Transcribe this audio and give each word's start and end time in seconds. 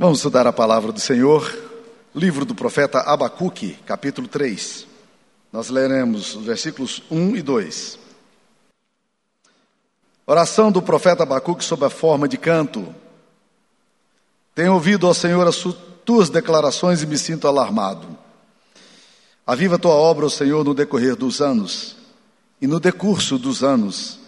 Vamos 0.00 0.20
estudar 0.20 0.46
a 0.46 0.52
palavra 0.52 0.92
do 0.92 1.00
Senhor, 1.00 1.52
livro 2.14 2.44
do 2.44 2.54
profeta 2.54 3.00
Abacuque, 3.00 3.76
capítulo 3.84 4.28
3. 4.28 4.86
Nós 5.52 5.70
leremos 5.70 6.36
os 6.36 6.44
versículos 6.44 7.02
1 7.10 7.34
e 7.34 7.42
2. 7.42 7.98
Oração 10.24 10.70
do 10.70 10.80
profeta 10.80 11.24
Abacuque 11.24 11.64
sob 11.64 11.84
a 11.84 11.90
forma 11.90 12.28
de 12.28 12.38
canto. 12.38 12.94
Tenho 14.54 14.74
ouvido, 14.74 15.08
ó 15.08 15.12
Senhor, 15.12 15.44
as 15.48 15.64
tuas 16.04 16.30
declarações 16.30 17.02
e 17.02 17.06
me 17.06 17.18
sinto 17.18 17.48
alarmado. 17.48 18.06
Aviva 19.44 19.80
tua 19.80 19.94
obra, 19.94 20.26
ó 20.26 20.28
Senhor, 20.28 20.62
no 20.62 20.74
decorrer 20.74 21.16
dos 21.16 21.40
anos, 21.40 21.96
e 22.62 22.68
no 22.68 22.78
decurso 22.78 23.36
dos 23.36 23.64
anos, 23.64 24.20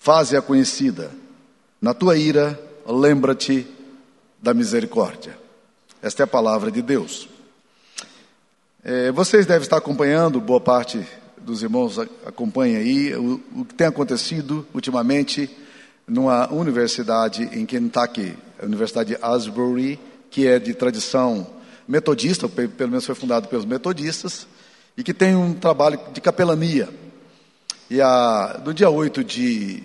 faze-a 0.00 0.42
conhecida. 0.42 1.12
Na 1.80 1.94
tua 1.94 2.16
ira, 2.16 2.60
lembra-te 2.84 3.71
da 4.42 4.52
misericórdia. 4.52 5.38
Esta 6.02 6.22
é 6.22 6.24
a 6.24 6.26
palavra 6.26 6.70
de 6.70 6.82
Deus. 6.82 7.28
É, 8.82 9.12
vocês 9.12 9.46
devem 9.46 9.62
estar 9.62 9.76
acompanhando, 9.76 10.40
boa 10.40 10.60
parte 10.60 11.06
dos 11.38 11.62
irmãos 11.62 11.98
acompanha 12.26 12.78
aí, 12.78 13.14
o, 13.14 13.40
o 13.54 13.64
que 13.64 13.74
tem 13.74 13.86
acontecido 13.86 14.66
ultimamente 14.74 15.48
numa 16.06 16.52
universidade 16.52 17.44
em 17.52 17.64
Kentucky, 17.64 18.36
a 18.60 18.66
Universidade 18.66 19.10
de 19.10 19.18
Asbury, 19.22 20.00
que 20.28 20.48
é 20.48 20.58
de 20.58 20.74
tradição 20.74 21.46
metodista, 21.86 22.48
pelo 22.48 22.90
menos 22.90 23.06
foi 23.06 23.14
fundado 23.14 23.46
pelos 23.46 23.64
metodistas, 23.64 24.46
e 24.96 25.04
que 25.04 25.14
tem 25.14 25.36
um 25.36 25.54
trabalho 25.54 26.00
de 26.12 26.20
capelania. 26.20 26.88
E 27.88 28.00
a, 28.00 28.60
no 28.64 28.74
dia 28.74 28.90
8 28.90 29.22
de, 29.22 29.82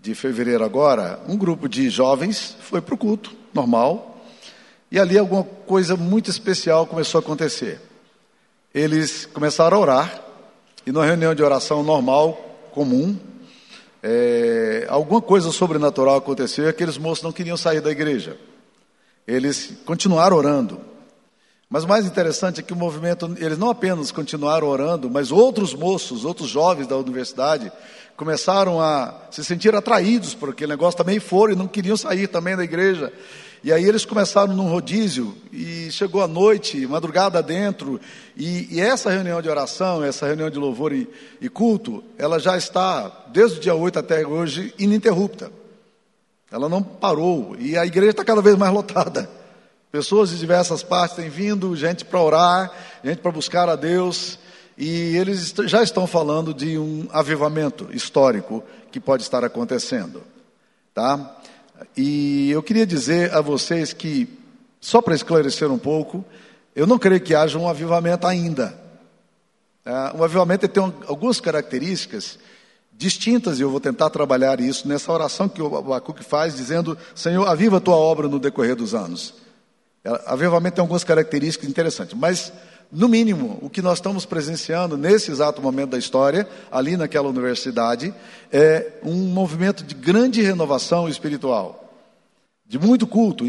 de 0.00 0.14
fevereiro 0.14 0.64
agora, 0.64 1.20
um 1.26 1.36
grupo 1.36 1.68
de 1.68 1.90
jovens 1.90 2.56
foi 2.60 2.80
para 2.80 2.94
o 2.94 2.98
culto, 2.98 3.34
normal, 3.56 4.20
e 4.90 5.00
ali 5.00 5.18
alguma 5.18 5.42
coisa 5.42 5.96
muito 5.96 6.30
especial 6.30 6.86
começou 6.86 7.18
a 7.18 7.22
acontecer. 7.22 7.80
Eles 8.72 9.26
começaram 9.26 9.78
a 9.78 9.80
orar, 9.80 10.22
e 10.86 10.92
numa 10.92 11.04
reunião 11.04 11.34
de 11.34 11.42
oração 11.42 11.82
normal, 11.82 12.38
comum, 12.70 13.16
é, 14.02 14.86
alguma 14.88 15.20
coisa 15.20 15.50
sobrenatural 15.50 16.16
aconteceu 16.16 16.66
e 16.66 16.68
aqueles 16.68 16.96
moços 16.96 17.24
não 17.24 17.32
queriam 17.32 17.56
sair 17.56 17.80
da 17.80 17.90
igreja. 17.90 18.36
Eles 19.26 19.78
continuaram 19.84 20.36
orando. 20.36 20.80
Mas 21.68 21.82
o 21.82 21.88
mais 21.88 22.06
interessante 22.06 22.60
é 22.60 22.62
que 22.62 22.72
o 22.72 22.76
movimento, 22.76 23.34
eles 23.38 23.58
não 23.58 23.70
apenas 23.70 24.12
continuaram 24.12 24.68
orando, 24.68 25.10
mas 25.10 25.32
outros 25.32 25.74
moços, 25.74 26.24
outros 26.24 26.48
jovens 26.48 26.86
da 26.86 26.96
universidade, 26.96 27.72
começaram 28.16 28.80
a 28.80 29.12
se 29.32 29.44
sentir 29.44 29.74
atraídos 29.74 30.32
por 30.32 30.50
aquele 30.50 30.70
negócio, 30.70 30.96
também 30.96 31.18
foram 31.18 31.54
e 31.54 31.56
não 31.56 31.66
queriam 31.66 31.96
sair 31.96 32.28
também 32.28 32.56
da 32.56 32.62
igreja. 32.62 33.12
E 33.64 33.72
aí 33.72 33.84
eles 33.84 34.04
começaram 34.04 34.54
num 34.54 34.68
rodízio 34.68 35.36
e 35.52 35.90
chegou 35.90 36.22
a 36.22 36.28
noite, 36.28 36.86
madrugada 36.86 37.42
dentro, 37.42 38.00
e, 38.36 38.76
e, 38.76 38.80
essa 38.80 39.10
reunião 39.10 39.40
de 39.40 39.48
oração, 39.48 40.04
essa 40.04 40.26
reunião 40.26 40.50
de 40.50 40.58
louvor 40.58 40.92
e, 40.92 41.08
e, 41.40 41.48
culto, 41.48 42.04
ela 42.18 42.38
já 42.38 42.56
está, 42.56 43.24
desde 43.28 43.58
o 43.58 43.60
dia 43.60 43.74
8 43.74 43.98
até 43.98 44.26
hoje, 44.26 44.74
ininterrupta. 44.78 45.50
Ela 46.50 46.68
não 46.68 46.82
parou, 46.82 47.56
e 47.58 47.76
a 47.76 47.84
igreja 47.84 48.10
está 48.10 48.24
cada 48.24 48.42
vez 48.42 48.56
mais 48.56 48.72
lotada. 48.72 49.28
Pessoas 49.90 50.30
de 50.30 50.38
diversas 50.38 50.82
partes 50.82 51.16
têm 51.16 51.30
vindo, 51.30 51.74
gente 51.74 52.04
para 52.04 52.20
orar, 52.20 52.72
gente 53.02 53.18
para 53.18 53.32
buscar 53.32 53.68
a 53.68 53.74
Deus, 53.76 54.38
e 54.76 55.16
eles 55.16 55.54
já 55.64 55.82
estão 55.82 56.06
falando 56.06 56.52
de 56.52 56.76
um 56.76 57.08
avivamento 57.10 57.88
histórico 57.90 58.62
que 58.92 59.00
pode 59.00 59.22
estar 59.22 59.42
acontecendo. 59.42 60.22
Tá? 60.92 61.36
E 61.96 62.50
eu 62.50 62.62
queria 62.62 62.86
dizer 62.86 63.32
a 63.34 63.40
vocês 63.40 63.92
que, 63.92 64.28
só 64.80 65.00
para 65.00 65.14
esclarecer 65.14 65.70
um 65.70 65.78
pouco, 65.78 66.24
eu 66.74 66.86
não 66.86 66.98
creio 66.98 67.20
que 67.20 67.34
haja 67.34 67.58
um 67.58 67.68
avivamento 67.68 68.26
ainda. 68.26 68.78
O 70.18 70.24
avivamento 70.24 70.66
tem 70.66 70.82
algumas 71.06 71.40
características 71.40 72.38
distintas, 72.96 73.58
e 73.58 73.62
eu 73.62 73.70
vou 73.70 73.80
tentar 73.80 74.10
trabalhar 74.10 74.60
isso 74.60 74.88
nessa 74.88 75.12
oração 75.12 75.48
que 75.48 75.60
o 75.60 75.76
Abacuque 75.76 76.24
faz, 76.24 76.56
dizendo: 76.56 76.96
Senhor, 77.14 77.46
aviva 77.46 77.76
a 77.76 77.80
tua 77.80 77.96
obra 77.96 78.28
no 78.28 78.38
decorrer 78.38 78.74
dos 78.74 78.94
anos. 78.94 79.34
Uh, 80.04 80.18
avivamento 80.26 80.76
tem 80.76 80.82
algumas 80.82 81.04
características 81.04 81.68
interessantes, 81.68 82.16
mas, 82.18 82.52
no 82.90 83.08
mínimo, 83.08 83.58
o 83.60 83.68
que 83.68 83.82
nós 83.82 83.98
estamos 83.98 84.24
presenciando 84.24 84.96
nesse 84.96 85.30
exato 85.30 85.60
momento 85.60 85.90
da 85.90 85.98
história, 85.98 86.48
ali 86.70 86.96
naquela 86.96 87.28
universidade, 87.28 88.14
é 88.52 88.92
um 89.02 89.14
movimento 89.28 89.82
de 89.82 89.94
grande 89.94 90.40
renovação 90.40 91.08
espiritual, 91.08 91.92
de 92.66 92.78
muito 92.78 93.06
culto. 93.06 93.44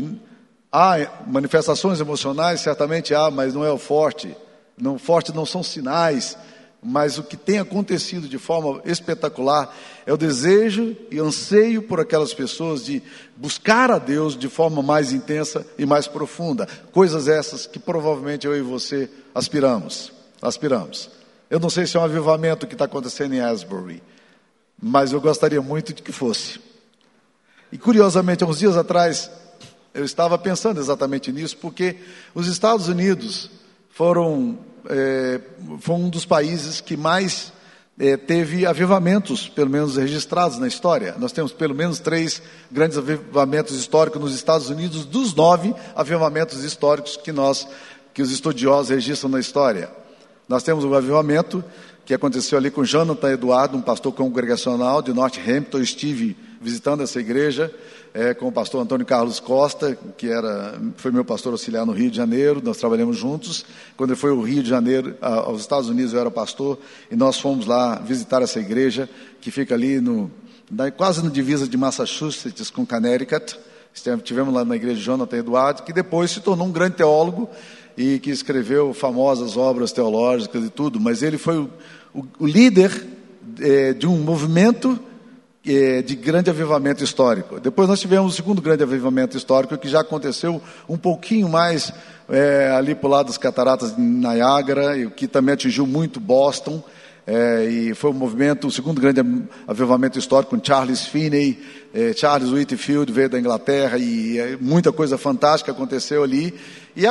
Há 0.71 0.97
manifestações 1.27 1.99
emocionais, 1.99 2.61
certamente 2.61 3.13
há, 3.13 3.29
mas 3.29 3.53
não 3.53 3.63
é 3.63 3.71
o 3.71 3.77
forte. 3.77 4.35
Não, 4.77 4.99
forte 4.99 5.33
não 5.33 5.45
são 5.45 5.63
sinais, 5.63 6.37
mas 6.81 7.17
o 7.17 7.23
que 7.23 7.35
tem 7.35 7.59
acontecido 7.59 8.27
de 8.27 8.37
forma 8.37 8.81
espetacular 8.85 9.75
é 10.05 10.13
o 10.13 10.17
desejo 10.17 10.95
e 11.11 11.19
anseio 11.19 11.81
por 11.81 11.99
aquelas 11.99 12.33
pessoas 12.33 12.85
de 12.85 13.01
buscar 13.35 13.91
a 13.91 13.97
Deus 13.97 14.37
de 14.37 14.47
forma 14.47 14.81
mais 14.81 15.11
intensa 15.11 15.65
e 15.77 15.85
mais 15.85 16.07
profunda. 16.07 16.67
Coisas 16.91 17.27
essas 17.27 17.65
que 17.65 17.79
provavelmente 17.79 18.45
eu 18.45 18.55
e 18.55 18.61
você 18.61 19.09
aspiramos. 19.33 20.11
Aspiramos. 20.41 21.09
Eu 21.49 21.59
não 21.59 21.69
sei 21.69 21.87
se 21.87 21.97
é 21.97 21.99
um 21.99 22.03
avivamento 22.03 22.67
que 22.67 22.75
está 22.75 22.85
acontecendo 22.85 23.33
em 23.33 23.39
Asbury, 23.39 24.03
mas 24.81 25.11
eu 25.11 25.21
gostaria 25.21 25.61
muito 25.61 25.93
de 25.93 26.03
que 26.03 26.11
fosse. 26.11 26.59
E 27.71 27.77
curiosamente, 27.77 28.43
há 28.43 28.47
uns 28.47 28.59
dias 28.59 28.77
atrás, 28.77 29.31
eu 29.93 30.05
estava 30.05 30.37
pensando 30.37 30.79
exatamente 30.79 31.31
nisso, 31.31 31.57
porque 31.57 31.97
os 32.35 32.47
Estados 32.47 32.87
Unidos 32.87 33.49
foram, 33.89 34.59
é, 34.89 35.39
foi 35.79 35.95
um 35.95 36.09
dos 36.09 36.25
países 36.25 36.81
que 36.81 36.95
mais 36.95 37.51
é, 37.99 38.15
teve 38.15 38.65
avivamentos, 38.65 39.49
pelo 39.49 39.69
menos 39.69 39.97
registrados 39.97 40.59
na 40.59 40.67
história. 40.67 41.15
Nós 41.17 41.31
temos 41.31 41.51
pelo 41.51 41.73
menos 41.73 41.99
três 41.99 42.41
grandes 42.71 42.97
avivamentos 42.97 43.75
históricos 43.77 44.21
nos 44.21 44.35
Estados 44.35 44.69
Unidos, 44.69 45.05
dos 45.05 45.33
nove 45.33 45.73
avivamentos 45.95 46.63
históricos 46.63 47.17
que 47.17 47.31
nós, 47.31 47.67
que 48.13 48.21
os 48.21 48.31
estudiosos 48.31 48.89
registram 48.89 49.29
na 49.29 49.39
história. 49.39 49.89
Nós 50.47 50.63
temos 50.63 50.85
o 50.85 50.93
avivamento 50.93 51.63
que 52.05 52.13
aconteceu 52.13 52.57
ali 52.57 52.71
com 52.71 52.85
Jonathan 52.85 53.31
Eduardo, 53.31 53.77
um 53.77 53.81
pastor 53.81 54.13
congregacional 54.13 55.01
de 55.01 55.11
Northampton. 55.11 55.77
Eu 55.77 55.83
estive 55.83 56.37
visitando 56.61 57.03
essa 57.03 57.19
igreja 57.19 57.73
é, 58.13 58.33
com 58.33 58.47
o 58.47 58.51
pastor 58.51 58.81
Antônio 58.81 59.05
Carlos 59.05 59.39
Costa, 59.39 59.97
que 60.17 60.27
era, 60.27 60.79
foi 60.95 61.11
meu 61.11 61.23
pastor 61.23 61.51
auxiliar 61.51 61.85
no 61.85 61.91
Rio 61.91 62.09
de 62.09 62.17
Janeiro, 62.17 62.61
nós 62.63 62.77
trabalhamos 62.77 63.17
juntos. 63.17 63.65
Quando 63.95 64.11
ele 64.11 64.19
foi 64.19 64.31
ao 64.31 64.41
Rio 64.41 64.63
de 64.63 64.69
Janeiro, 64.69 65.15
aos 65.21 65.61
Estados 65.61 65.89
Unidos, 65.89 66.13
eu 66.13 66.19
era 66.19 66.31
pastor, 66.31 66.79
e 67.11 67.15
nós 67.15 67.39
fomos 67.39 67.65
lá 67.65 67.95
visitar 67.99 68.41
essa 68.41 68.59
igreja, 68.59 69.09
que 69.39 69.51
fica 69.51 69.75
ali 69.75 70.01
no, 70.01 70.31
quase 70.95 71.23
no 71.23 71.29
divisa 71.29 71.67
de 71.67 71.77
Massachusetts 71.77 72.69
com 72.69 72.85
Connecticut. 72.85 73.57
Tivemos 74.23 74.53
lá 74.53 74.63
na 74.63 74.75
igreja 74.75 74.97
de 74.97 75.03
Jonathan 75.03 75.37
Eduardo, 75.37 75.83
que 75.83 75.93
depois 75.93 76.31
se 76.31 76.39
tornou 76.39 76.67
um 76.67 76.71
grande 76.71 76.97
teólogo 76.97 77.49
e 77.97 78.19
que 78.19 78.29
escreveu 78.29 78.93
famosas 78.93 79.57
obras 79.57 79.91
teológicas 79.91 80.63
e 80.63 80.69
tudo, 80.69 80.99
mas 80.99 81.23
ele 81.23 81.37
foi 81.37 81.57
o, 81.57 81.69
o, 82.13 82.23
o 82.39 82.45
líder 82.45 82.91
é, 83.59 83.93
de 83.93 84.05
um 84.05 84.17
movimento 84.17 84.99
de 86.01 86.15
grande 86.15 86.49
avivamento 86.49 87.03
histórico. 87.03 87.59
Depois 87.59 87.89
nós 87.89 87.99
tivemos 87.99 88.31
o 88.31 88.35
segundo 88.35 88.61
grande 88.61 88.83
avivamento 88.83 89.35
histórico, 89.35 89.77
que 89.77 89.89
já 89.89 89.99
aconteceu 89.99 90.61
um 90.87 90.97
pouquinho 90.97 91.49
mais 91.49 91.91
é, 92.29 92.71
ali 92.71 92.95
para 92.95 93.07
o 93.07 93.11
lado 93.11 93.27
das 93.27 93.37
cataratas 93.37 93.93
de 93.93 94.01
Niagara, 94.01 94.97
e 94.97 95.09
que 95.09 95.27
também 95.27 95.53
atingiu 95.53 95.85
muito 95.85 96.19
Boston. 96.21 96.81
É, 97.29 97.65
e 97.65 97.93
foi 97.93 98.11
um 98.11 98.13
movimento, 98.13 98.67
o 98.67 98.71
segundo 98.71 99.01
grande 99.01 99.19
avivamento 99.67 100.17
histórico 100.17 100.55
com 100.55 100.63
Charles 100.63 101.05
Finney, 101.05 101.61
é, 101.93 102.13
Charles 102.13 102.49
Whitfield 102.53 103.11
veio 103.11 103.29
da 103.29 103.37
Inglaterra 103.37 103.97
e 103.97 104.37
é, 104.37 104.57
muita 104.61 104.93
coisa 104.93 105.17
fantástica 105.17 105.73
aconteceu 105.73 106.23
ali. 106.23 106.57
E 106.95 107.03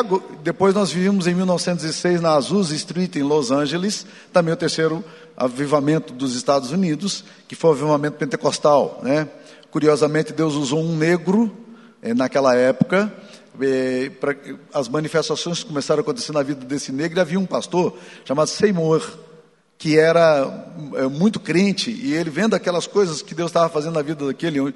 depois 0.43 0.75
nós 0.75 0.91
vivimos 0.91 1.27
em 1.27 1.35
1906 1.35 2.23
na 2.23 2.33
Azusa 2.33 2.75
Street 2.75 3.15
em 3.17 3.23
Los 3.23 3.51
Angeles, 3.51 4.07
também 4.33 4.55
o 4.55 4.57
terceiro 4.57 5.05
avivamento 5.37 6.15
dos 6.15 6.35
Estados 6.35 6.71
Unidos, 6.71 7.23
que 7.47 7.55
foi 7.55 7.71
o 7.71 7.73
avivamento 7.75 8.17
pentecostal. 8.17 9.01
Né? 9.03 9.29
Curiosamente, 9.71 10.33
Deus 10.33 10.55
usou 10.55 10.81
um 10.81 10.97
negro 10.97 11.55
eh, 12.03 12.15
naquela 12.15 12.57
época. 12.57 13.13
Eh, 13.61 14.11
pra, 14.19 14.35
as 14.73 14.89
manifestações 14.89 15.63
começaram 15.63 16.01
a 16.01 16.03
acontecer 16.03 16.33
na 16.33 16.43
vida 16.43 16.65
desse 16.65 16.91
negro. 16.91 17.19
E 17.19 17.21
havia 17.21 17.39
um 17.39 17.45
pastor 17.47 17.97
chamado 18.25 18.49
Seymour, 18.49 19.03
que 19.79 19.99
era 19.99 20.73
eh, 20.95 21.09
muito 21.09 21.39
crente, 21.39 21.91
e 21.91 22.15
ele 22.15 22.31
vendo 22.31 22.55
aquelas 22.55 22.87
coisas 22.87 23.23
que 23.23 23.35
Deus 23.35 23.51
estava 23.51 23.69
fazendo 23.69 23.95
na 23.95 24.03
vida 24.03 24.27
daquele 24.27 24.73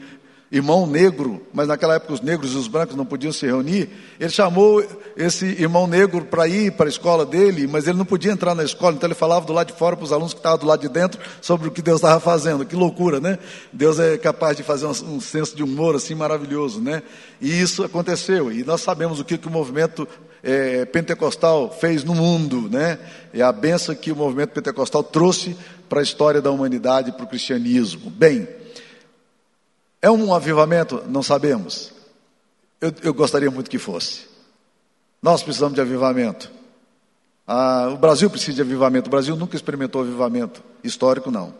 irmão 0.52 0.84
negro, 0.84 1.46
mas 1.54 1.68
naquela 1.68 1.94
época 1.94 2.12
os 2.12 2.20
negros 2.20 2.54
e 2.54 2.56
os 2.56 2.66
brancos 2.66 2.96
não 2.96 3.06
podiam 3.06 3.32
se 3.32 3.46
reunir. 3.46 3.88
Ele 4.18 4.30
chamou 4.30 4.84
esse 5.16 5.46
irmão 5.46 5.86
negro 5.86 6.24
para 6.24 6.48
ir 6.48 6.72
para 6.72 6.86
a 6.86 6.88
escola 6.88 7.24
dele, 7.24 7.68
mas 7.68 7.86
ele 7.86 7.96
não 7.96 8.04
podia 8.04 8.32
entrar 8.32 8.54
na 8.54 8.64
escola, 8.64 8.96
então 8.96 9.06
ele 9.06 9.14
falava 9.14 9.46
do 9.46 9.52
lado 9.52 9.68
de 9.68 9.78
fora 9.78 9.96
para 9.96 10.04
os 10.04 10.12
alunos 10.12 10.34
que 10.34 10.40
estavam 10.40 10.58
do 10.58 10.66
lado 10.66 10.80
de 10.80 10.88
dentro 10.88 11.20
sobre 11.40 11.68
o 11.68 11.70
que 11.70 11.80
Deus 11.80 11.98
estava 11.98 12.18
fazendo. 12.18 12.66
Que 12.66 12.74
loucura, 12.74 13.20
né? 13.20 13.38
Deus 13.72 14.00
é 14.00 14.18
capaz 14.18 14.56
de 14.56 14.64
fazer 14.64 14.86
um, 14.86 15.14
um 15.14 15.20
senso 15.20 15.54
de 15.54 15.62
humor 15.62 15.94
assim 15.94 16.16
maravilhoso, 16.16 16.80
né? 16.80 17.02
E 17.40 17.60
isso 17.60 17.84
aconteceu. 17.84 18.50
E 18.50 18.64
nós 18.64 18.80
sabemos 18.80 19.20
o 19.20 19.24
que, 19.24 19.38
que 19.38 19.46
o 19.46 19.52
movimento 19.52 20.06
é, 20.42 20.84
pentecostal 20.84 21.70
fez 21.70 22.04
no 22.04 22.14
mundo, 22.14 22.68
né? 22.70 22.98
E 23.32 23.42
a 23.42 23.52
benção 23.52 23.94
que 23.94 24.12
o 24.12 24.16
movimento 24.16 24.50
pentecostal 24.50 25.02
trouxe 25.02 25.56
para 25.88 26.00
a 26.00 26.02
história 26.02 26.40
da 26.40 26.50
humanidade, 26.50 27.12
para 27.12 27.24
o 27.24 27.28
cristianismo. 27.28 28.10
Bem, 28.10 28.48
é 30.00 30.10
um 30.10 30.32
avivamento? 30.34 31.02
Não 31.08 31.22
sabemos. 31.22 31.92
Eu, 32.80 32.92
eu 33.02 33.12
gostaria 33.12 33.50
muito 33.50 33.70
que 33.70 33.78
fosse. 33.78 34.22
Nós 35.22 35.42
precisamos 35.42 35.74
de 35.74 35.80
avivamento. 35.80 36.50
Ah, 37.46 37.90
o 37.92 37.98
Brasil 37.98 38.30
precisa 38.30 38.54
de 38.54 38.62
avivamento. 38.62 39.08
O 39.08 39.10
Brasil 39.10 39.36
nunca 39.36 39.56
experimentou 39.56 40.00
avivamento 40.00 40.62
histórico, 40.82 41.30
não. 41.30 41.52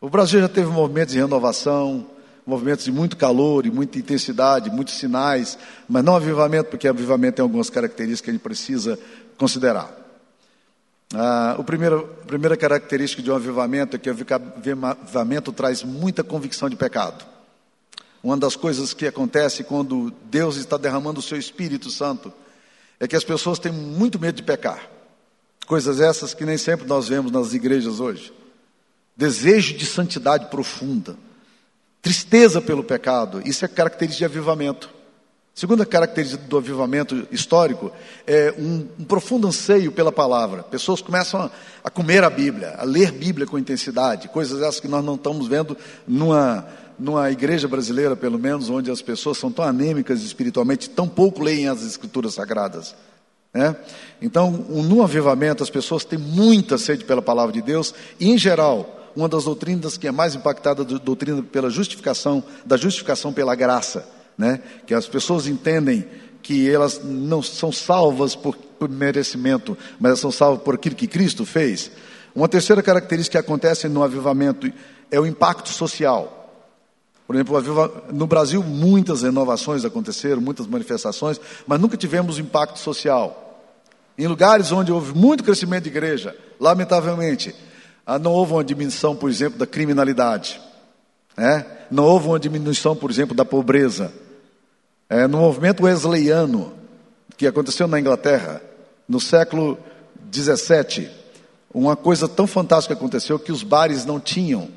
O 0.00 0.10
Brasil 0.10 0.40
já 0.40 0.48
teve 0.48 0.68
movimentos 0.68 1.14
de 1.14 1.20
renovação, 1.20 2.06
movimentos 2.50 2.84
de 2.84 2.92
muito 2.92 3.16
calor 3.16 3.64
e 3.64 3.70
muita 3.70 3.98
intensidade, 3.98 4.70
muitos 4.70 4.98
sinais, 4.98 5.56
mas 5.88 6.04
não 6.04 6.16
avivamento, 6.16 6.68
porque 6.70 6.88
avivamento 6.88 7.36
tem 7.36 7.42
algumas 7.42 7.70
características 7.70 8.20
que 8.20 8.30
a 8.30 8.32
gente 8.32 8.42
precisa 8.42 8.98
considerar. 9.38 9.96
Ah, 11.14 11.56
o 11.58 11.64
primeiro, 11.64 12.08
a 12.22 12.26
primeira 12.26 12.56
característica 12.56 13.22
de 13.22 13.30
um 13.30 13.34
avivamento 13.34 13.96
é 13.96 13.98
que 13.98 14.10
o 14.10 14.12
avivamento 14.12 15.52
traz 15.52 15.82
muita 15.82 16.22
convicção 16.22 16.68
de 16.68 16.76
pecado. 16.76 17.24
Uma 18.22 18.36
das 18.36 18.54
coisas 18.54 18.92
que 18.92 19.06
acontece 19.06 19.64
quando 19.64 20.12
Deus 20.30 20.56
está 20.56 20.76
derramando 20.76 21.20
o 21.20 21.22
seu 21.22 21.38
Espírito 21.38 21.90
Santo 21.90 22.32
é 22.98 23.08
que 23.08 23.16
as 23.16 23.24
pessoas 23.24 23.58
têm 23.58 23.72
muito 23.72 24.18
medo 24.18 24.36
de 24.36 24.42
pecar. 24.42 24.88
Coisas 25.66 26.00
essas 26.00 26.34
que 26.34 26.44
nem 26.44 26.58
sempre 26.58 26.86
nós 26.86 27.08
vemos 27.08 27.32
nas 27.32 27.54
igrejas 27.54 27.98
hoje. 27.98 28.32
Desejo 29.16 29.76
de 29.76 29.86
santidade 29.86 30.46
profunda, 30.46 31.16
tristeza 32.02 32.60
pelo 32.60 32.82
pecado, 32.82 33.42
isso 33.44 33.64
é 33.64 33.68
característica 33.68 34.28
de 34.28 34.32
avivamento. 34.32 34.90
Segunda 35.54 35.84
característica 35.84 36.42
do 36.44 36.56
avivamento 36.56 37.28
histórico 37.30 37.92
é 38.26 38.54
um, 38.56 38.86
um 38.98 39.04
profundo 39.04 39.48
anseio 39.48 39.92
pela 39.92 40.10
palavra. 40.10 40.62
Pessoas 40.62 41.02
começam 41.02 41.42
a, 41.42 41.50
a, 41.84 41.90
comer 41.90 42.24
a 42.24 42.30
Bíblia, 42.30 42.76
a 42.78 42.84
ler 42.84 43.12
Bíblia 43.12 43.46
com 43.46 43.58
intensidade, 43.58 44.28
coisas 44.28 44.62
essas 44.62 44.80
que 44.80 44.88
nós 44.88 45.04
não 45.04 45.16
estamos 45.16 45.46
vendo 45.48 45.76
numa 46.06 46.66
numa 47.00 47.30
igreja 47.30 47.66
brasileira, 47.66 48.14
pelo 48.14 48.38
menos, 48.38 48.68
onde 48.68 48.90
as 48.90 49.00
pessoas 49.00 49.38
são 49.38 49.50
tão 49.50 49.64
anêmicas 49.64 50.22
espiritualmente, 50.22 50.90
tão 50.90 51.08
pouco 51.08 51.42
leem 51.42 51.66
as 51.66 51.82
escrituras 51.82 52.34
sagradas. 52.34 52.94
Né? 53.54 53.74
Então, 54.20 54.50
no 54.50 55.02
avivamento, 55.02 55.62
as 55.62 55.70
pessoas 55.70 56.04
têm 56.04 56.18
muita 56.18 56.76
sede 56.76 57.04
pela 57.04 57.22
palavra 57.22 57.52
de 57.52 57.62
Deus, 57.62 57.94
e 58.20 58.30
em 58.30 58.36
geral, 58.36 58.99
uma 59.16 59.28
das 59.28 59.44
doutrinas 59.44 59.96
que 59.96 60.06
é 60.06 60.12
mais 60.12 60.34
impactada, 60.34 60.82
a 60.82 60.84
doutrina 60.84 61.42
pela 61.42 61.70
justificação, 61.70 62.42
da 62.64 62.76
justificação 62.76 63.32
pela 63.32 63.54
graça, 63.54 64.06
né? 64.36 64.60
que 64.86 64.94
as 64.94 65.06
pessoas 65.06 65.46
entendem 65.46 66.06
que 66.42 66.70
elas 66.70 67.00
não 67.04 67.42
são 67.42 67.70
salvas 67.70 68.34
por, 68.34 68.56
por 68.56 68.88
merecimento, 68.88 69.76
mas 69.98 70.18
são 70.18 70.30
salvas 70.30 70.62
por 70.62 70.74
aquilo 70.74 70.94
que 70.94 71.06
Cristo 71.06 71.44
fez. 71.44 71.90
Uma 72.34 72.48
terceira 72.48 72.82
característica 72.82 73.40
que 73.40 73.46
acontece 73.46 73.88
no 73.88 74.02
avivamento 74.02 74.72
é 75.10 75.20
o 75.20 75.26
impacto 75.26 75.68
social. 75.68 76.36
Por 77.26 77.36
exemplo, 77.36 77.62
no 78.12 78.26
Brasil 78.26 78.62
muitas 78.62 79.22
renovações 79.22 79.84
aconteceram, 79.84 80.40
muitas 80.40 80.66
manifestações, 80.66 81.40
mas 81.66 81.80
nunca 81.80 81.96
tivemos 81.96 82.38
impacto 82.38 82.78
social. 82.78 83.62
Em 84.18 84.26
lugares 84.26 84.72
onde 84.72 84.90
houve 84.90 85.16
muito 85.16 85.44
crescimento 85.44 85.84
de 85.84 85.90
igreja, 85.90 86.36
lamentavelmente, 86.58 87.54
não 88.18 88.32
houve 88.32 88.52
uma 88.52 88.64
diminuição, 88.64 89.14
por 89.14 89.30
exemplo, 89.30 89.58
da 89.58 89.66
criminalidade. 89.66 90.60
Né? 91.36 91.64
Não 91.90 92.04
houve 92.04 92.28
uma 92.28 92.38
diminuição, 92.38 92.96
por 92.96 93.10
exemplo, 93.10 93.34
da 93.34 93.44
pobreza. 93.44 94.12
É, 95.08 95.26
no 95.26 95.38
movimento 95.38 95.84
wesleyano, 95.84 96.72
que 97.36 97.46
aconteceu 97.46 97.86
na 97.86 97.98
Inglaterra, 97.98 98.62
no 99.08 99.20
século 99.20 99.78
17, 100.16 101.10
uma 101.72 101.96
coisa 101.96 102.28
tão 102.28 102.46
fantástica 102.46 102.94
aconteceu 102.94 103.38
que 103.38 103.52
os 103.52 103.62
bares 103.62 104.04
não 104.04 104.20
tinham 104.20 104.68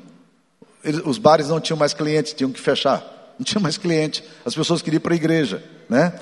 os 1.04 1.18
bares 1.18 1.48
não 1.48 1.60
tinham 1.60 1.78
mais 1.78 1.94
clientes, 1.94 2.34
tinham 2.34 2.50
que 2.50 2.60
fechar. 2.60 3.34
Não 3.38 3.44
tinha 3.44 3.60
mais 3.60 3.78
cliente. 3.78 4.22
As 4.44 4.54
pessoas 4.54 4.82
queriam 4.82 4.98
ir 4.98 5.00
para 5.00 5.14
a 5.14 5.16
igreja, 5.16 5.62
né? 5.88 6.12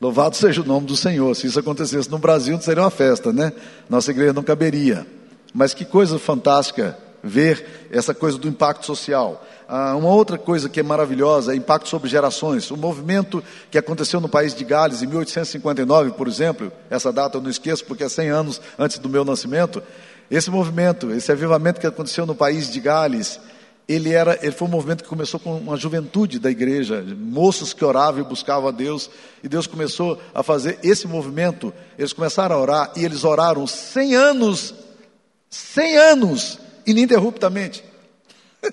Louvado 0.00 0.36
seja 0.36 0.62
o 0.62 0.64
nome 0.64 0.86
do 0.86 0.96
Senhor. 0.96 1.34
Se 1.34 1.46
isso 1.46 1.58
acontecesse 1.58 2.10
no 2.10 2.18
Brasil, 2.18 2.60
seria 2.60 2.82
uma 2.82 2.90
festa, 2.90 3.32
né? 3.32 3.52
Nossa 3.88 4.10
igreja 4.10 4.32
não 4.32 4.42
caberia. 4.42 5.06
Mas 5.52 5.74
que 5.74 5.84
coisa 5.84 6.18
fantástica 6.18 6.96
ver 7.22 7.88
essa 7.90 8.14
coisa 8.14 8.38
do 8.38 8.48
impacto 8.48 8.86
social. 8.86 9.44
Ah, 9.68 9.94
uma 9.94 10.08
outra 10.08 10.38
coisa 10.38 10.68
que 10.68 10.80
é 10.80 10.82
maravilhosa 10.82 11.52
é 11.52 11.56
impacto 11.56 11.88
sobre 11.88 12.08
gerações. 12.08 12.70
O 12.70 12.76
movimento 12.76 13.42
que 13.70 13.78
aconteceu 13.78 14.20
no 14.20 14.28
país 14.28 14.54
de 14.54 14.64
Gales 14.64 15.02
em 15.02 15.06
1859, 15.06 16.12
por 16.12 16.26
exemplo, 16.26 16.72
essa 16.88 17.12
data 17.12 17.38
eu 17.38 17.42
não 17.42 17.50
esqueço 17.50 17.84
porque 17.84 18.04
é 18.04 18.08
100 18.08 18.28
anos 18.28 18.60
antes 18.78 18.98
do 18.98 19.08
meu 19.08 19.24
nascimento. 19.24 19.82
Esse 20.30 20.50
movimento, 20.50 21.10
esse 21.10 21.30
avivamento 21.30 21.80
que 21.80 21.86
aconteceu 21.86 22.24
no 22.24 22.34
país 22.34 22.70
de 22.70 22.80
Gales, 22.80 23.40
ele, 23.88 24.12
era, 24.12 24.38
ele 24.40 24.52
foi 24.52 24.68
um 24.68 24.70
movimento 24.70 25.02
que 25.02 25.08
começou 25.08 25.40
com 25.40 25.56
uma 25.56 25.76
juventude 25.76 26.38
da 26.38 26.48
igreja, 26.48 27.04
moços 27.18 27.72
que 27.72 27.84
oravam 27.84 28.20
e 28.20 28.24
buscavam 28.24 28.68
a 28.68 28.72
Deus, 28.72 29.10
e 29.42 29.48
Deus 29.48 29.66
começou 29.66 30.20
a 30.32 30.44
fazer 30.44 30.78
esse 30.84 31.08
movimento, 31.08 31.74
eles 31.98 32.12
começaram 32.12 32.54
a 32.54 32.60
orar, 32.60 32.92
e 32.94 33.04
eles 33.04 33.24
oraram 33.24 33.66
100 33.66 34.14
anos, 34.14 34.74
100 35.50 35.96
anos, 35.96 36.58
ininterruptamente. 36.86 37.84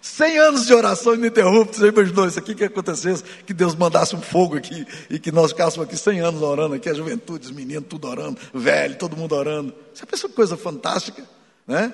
100 0.00 0.38
anos 0.38 0.66
de 0.66 0.72
oração 0.72 1.14
ininterrupta, 1.14 1.78
você 1.78 1.88
imaginou 1.88 2.26
isso 2.26 2.38
aqui 2.38 2.54
que 2.54 2.64
acontecesse, 2.64 3.22
que 3.44 3.52
Deus 3.52 3.74
mandasse 3.74 4.14
um 4.14 4.20
fogo 4.20 4.56
aqui, 4.56 4.86
e 5.10 5.18
que 5.18 5.32
nós 5.32 5.50
ficássemos 5.50 5.86
aqui 5.86 5.96
100 5.96 6.20
anos 6.20 6.42
orando, 6.42 6.74
aqui 6.74 6.88
a 6.88 6.94
juventude, 6.94 7.46
os 7.46 7.52
meninos 7.52 7.86
tudo 7.88 8.08
orando, 8.08 8.38
velho, 8.54 8.96
todo 8.96 9.16
mundo 9.16 9.34
orando, 9.34 9.74
você 9.92 10.06
pensa 10.06 10.28
que 10.28 10.34
coisa 10.34 10.56
fantástica, 10.56 11.22
né? 11.66 11.92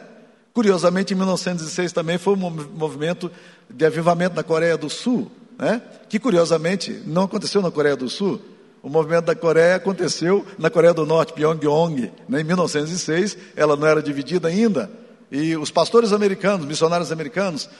Curiosamente, 0.53 1.15
em 1.15 1.17
1906 1.17 1.93
também 1.93 2.19
foi 2.19 2.35
um 2.35 2.51
movimento 2.51 3.31
de 3.71 3.87
avivamento 3.87 4.37
na 4.37 4.43
Coreia 4.43 4.77
do 4.77 4.91
Sul, 4.91 5.31
né? 5.59 5.81
que 6.09 6.19
curiosamente 6.19 7.03
não 7.07 7.23
aconteceu 7.23 7.63
na 7.63 7.71
Coreia 7.71 7.97
do 7.97 8.09
Sul. 8.09 8.41
O 8.82 8.88
movimento 8.88 9.26
da 9.26 9.34
Coreia 9.34 9.76
aconteceu 9.76 10.44
na 10.58 10.69
Coreia 10.69 10.93
do 10.93 11.06
Norte, 11.06 11.32
Pyongyang, 11.32 12.12
né? 12.29 12.40
em 12.40 12.44
1906, 12.44 13.38
ela 13.55 13.76
não 13.76 13.87
era 13.87 14.02
dividida 14.02 14.49
ainda. 14.49 14.90
E 15.31 15.56
os 15.56 15.70
pastores 15.70 16.12
americanos, 16.12 16.67
missionários 16.67 17.12
americanos, 17.12 17.70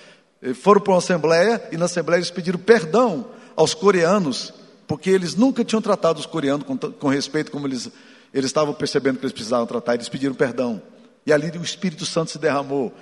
eh, 0.40 0.54
foram 0.54 0.81
para 0.81 0.93
uma 0.93 0.99
assembleia 0.99 1.60
e 1.72 1.76
na 1.76 1.87
assembleia 1.87 2.19
eles 2.19 2.31
pediram 2.31 2.58
perdão 2.58 3.26
aos 3.56 3.75
coreanos, 3.75 4.54
porque 4.87 5.10
eles 5.10 5.34
nunca 5.34 5.64
tinham 5.64 5.82
tratado 5.82 6.20
os 6.20 6.26
coreanos 6.26 6.64
com, 6.64 6.78
com 6.78 7.08
respeito 7.08 7.50
como 7.50 7.67
eles, 7.67 7.91
eles 8.32 8.46
estavam 8.46 8.72
percebendo 8.72 9.19
que 9.19 9.24
eles 9.24 9.32
precisavam 9.32 9.67
tratar, 9.67 9.94
eles 9.94 10.08
pediram 10.08 10.34
perdão. 10.34 10.81
E 11.27 11.32
ali 11.32 11.50
o 11.50 11.62
Espírito 11.62 12.06
Santo 12.06 12.31
se 12.31 12.38
derramou. 12.38 12.93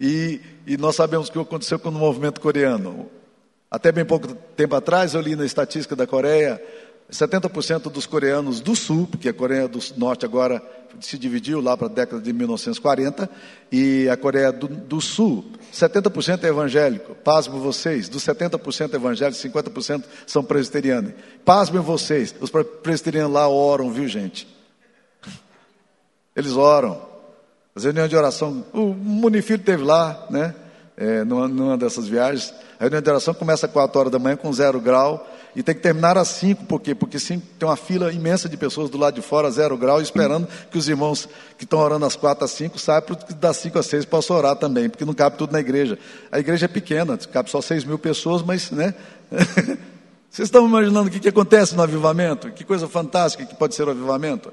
E, 0.00 0.40
e 0.66 0.76
nós 0.76 0.96
sabemos 0.96 1.28
o 1.28 1.32
que 1.32 1.38
aconteceu 1.38 1.78
com 1.78 1.88
o 1.88 1.92
movimento 1.92 2.40
coreano. 2.40 3.10
Até 3.70 3.92
bem 3.92 4.04
pouco 4.04 4.34
tempo 4.56 4.74
atrás, 4.74 5.14
eu 5.14 5.20
li 5.20 5.36
na 5.36 5.44
estatística 5.44 5.94
da 5.94 6.06
Coreia, 6.06 6.60
70% 7.10 7.90
dos 7.90 8.06
coreanos 8.06 8.60
do 8.60 8.76
Sul, 8.76 9.06
porque 9.10 9.28
a 9.28 9.34
Coreia 9.34 9.66
do 9.66 9.78
Norte 9.96 10.24
agora 10.24 10.62
se 11.00 11.18
dividiu 11.18 11.60
lá 11.60 11.76
para 11.76 11.86
a 11.86 11.90
década 11.90 12.20
de 12.20 12.32
1940, 12.32 13.28
e 13.70 14.08
a 14.08 14.16
Coreia 14.16 14.52
do, 14.52 14.68
do 14.68 15.00
Sul, 15.00 15.44
70% 15.72 16.44
é 16.44 16.48
evangélico. 16.48 17.14
Pasmem 17.14 17.60
vocês, 17.60 18.08
dos 18.08 18.24
70% 18.24 18.94
evangélicos, 18.94 19.42
50% 19.42 20.04
são 20.26 20.42
presbiterianos. 20.42 21.12
Pasmem 21.44 21.82
vocês, 21.82 22.34
os 22.40 22.50
presbiterianos 22.50 23.32
lá 23.32 23.48
oram, 23.48 23.90
viu 23.90 24.08
gente? 24.08 24.48
Eles 26.34 26.52
oram. 26.52 27.00
As 27.74 27.84
reuniões 27.84 28.10
de 28.10 28.16
oração, 28.16 28.64
o 28.72 28.88
Munifilho 28.94 29.62
teve 29.62 29.82
lá, 29.82 30.26
né? 30.30 30.54
É, 30.96 31.24
numa, 31.24 31.48
numa, 31.48 31.78
dessas 31.78 32.06
viagens. 32.06 32.52
A 32.78 32.82
reunião 32.82 33.00
de 33.00 33.08
oração 33.08 33.32
começa 33.32 33.66
às 33.66 33.72
4 33.72 33.98
horas 33.98 34.12
da 34.12 34.18
manhã 34.18 34.36
com 34.36 34.52
zero 34.52 34.78
grau 34.80 35.26
e 35.54 35.62
tem 35.62 35.74
que 35.74 35.80
terminar 35.80 36.16
às 36.16 36.28
5, 36.28 36.64
por 36.64 36.80
quê? 36.80 36.94
Porque 36.94 37.18
tem 37.18 37.42
uma 37.62 37.76
fila 37.76 38.12
imensa 38.12 38.48
de 38.48 38.56
pessoas 38.56 38.88
do 38.88 38.96
lado 38.96 39.14
de 39.14 39.22
fora, 39.22 39.50
zero 39.50 39.76
grau, 39.76 40.00
esperando 40.00 40.46
que 40.70 40.78
os 40.78 40.88
irmãos 40.88 41.28
que 41.58 41.64
estão 41.64 41.80
orando 41.80 42.06
às 42.06 42.14
4 42.14 42.44
às 42.44 42.50
5 42.52 42.78
saibam 42.78 43.16
que 43.16 43.34
das 43.34 43.56
5 43.56 43.78
às 43.78 43.86
6 43.86 44.04
possam 44.04 44.36
orar 44.36 44.56
também, 44.56 44.88
porque 44.88 45.04
não 45.04 45.14
cabe 45.14 45.36
tudo 45.36 45.52
na 45.52 45.60
igreja. 45.60 45.98
A 46.30 46.38
igreja 46.38 46.66
é 46.66 46.68
pequena, 46.68 47.18
cabe 47.18 47.50
só 47.50 47.60
6 47.60 47.84
mil 47.84 47.98
pessoas, 47.98 48.42
mas, 48.42 48.70
né? 48.70 48.94
Vocês 50.30 50.46
estão 50.46 50.64
imaginando 50.64 51.08
o 51.08 51.10
que, 51.10 51.18
que 51.18 51.28
acontece 51.28 51.74
no 51.74 51.82
avivamento? 51.82 52.52
Que 52.52 52.64
coisa 52.64 52.86
fantástica 52.86 53.44
que 53.44 53.54
pode 53.56 53.74
ser 53.74 53.88
o 53.88 53.90
avivamento? 53.90 54.52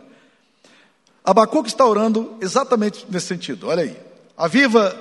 Abacuque 1.23 1.69
está 1.69 1.85
orando 1.85 2.35
exatamente 2.41 3.05
nesse 3.09 3.27
sentido. 3.27 3.67
Olha 3.67 3.83
aí. 3.83 3.95
Aviva 4.35 4.97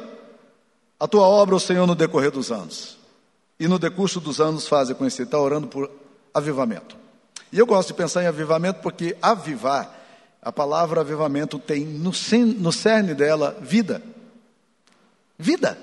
a 1.01 1.09
tua 1.09 1.23
obra, 1.23 1.55
o 1.55 1.61
Senhor, 1.61 1.87
no 1.87 1.95
decorrer 1.95 2.31
dos 2.31 2.53
anos. 2.53 2.96
E 3.59 3.67
no 3.67 3.79
decurso 3.79 4.21
dos 4.21 4.41
anos 4.41 4.69
fazem 4.69 4.95
conhecer, 4.95 5.23
está 5.23 5.39
orando 5.39 5.67
por 5.67 5.91
avivamento. 6.33 6.97
E 7.53 7.59
eu 7.59 7.67
gosto 7.67 7.89
de 7.89 7.95
pensar 7.95 8.23
em 8.23 8.27
avivamento 8.27 8.81
porque 8.81 9.17
avivar, 9.23 9.95
a 10.43 10.53
palavra 10.53 11.01
avivamento 11.01 11.59
tem 11.59 11.85
no, 11.85 12.13
no 12.59 12.73
cerne 12.73 13.15
dela 13.15 13.57
vida. 13.61 14.03
Vida. 15.39 15.79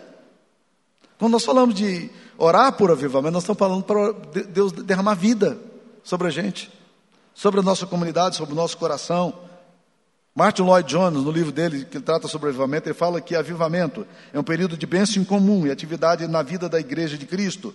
Quando 1.18 1.34
nós 1.34 1.46
falamos 1.46 1.76
de 1.76 2.10
orar 2.38 2.74
por 2.74 2.92
avivamento, 2.92 3.34
nós 3.34 3.44
estamos 3.44 3.60
falando 3.60 3.84
para 3.84 4.12
Deus 4.44 4.72
derramar 4.72 5.16
vida 5.16 5.58
sobre 6.04 6.28
a 6.28 6.32
gente, 6.32 6.72
sobre 7.34 7.60
a 7.60 7.64
nossa 7.64 7.86
comunidade, 7.86 8.36
sobre 8.36 8.54
o 8.54 8.56
nosso 8.56 8.78
coração. 8.78 9.34
Martin 10.36 10.64
Lloyd 10.64 10.90
Jones, 10.90 11.24
no 11.24 11.32
livro 11.32 11.52
dele, 11.52 11.86
que 11.86 12.00
trata 12.00 12.28
sobre 12.28 12.50
avivamento, 12.50 12.90
ele 12.90 12.96
fala 12.96 13.22
que 13.22 13.36
avivamento 13.36 14.06
é 14.34 14.40
um 14.40 14.44
período 14.44 14.76
de 14.76 14.88
bênção 14.88 15.24
comum 15.24 15.68
e 15.68 15.72
atividade 15.72 16.28
na 16.28 16.42
vida 16.42 16.68
da 16.68 16.80
igreja 16.80 17.20
de 17.20 17.28
Cristo. 17.28 17.74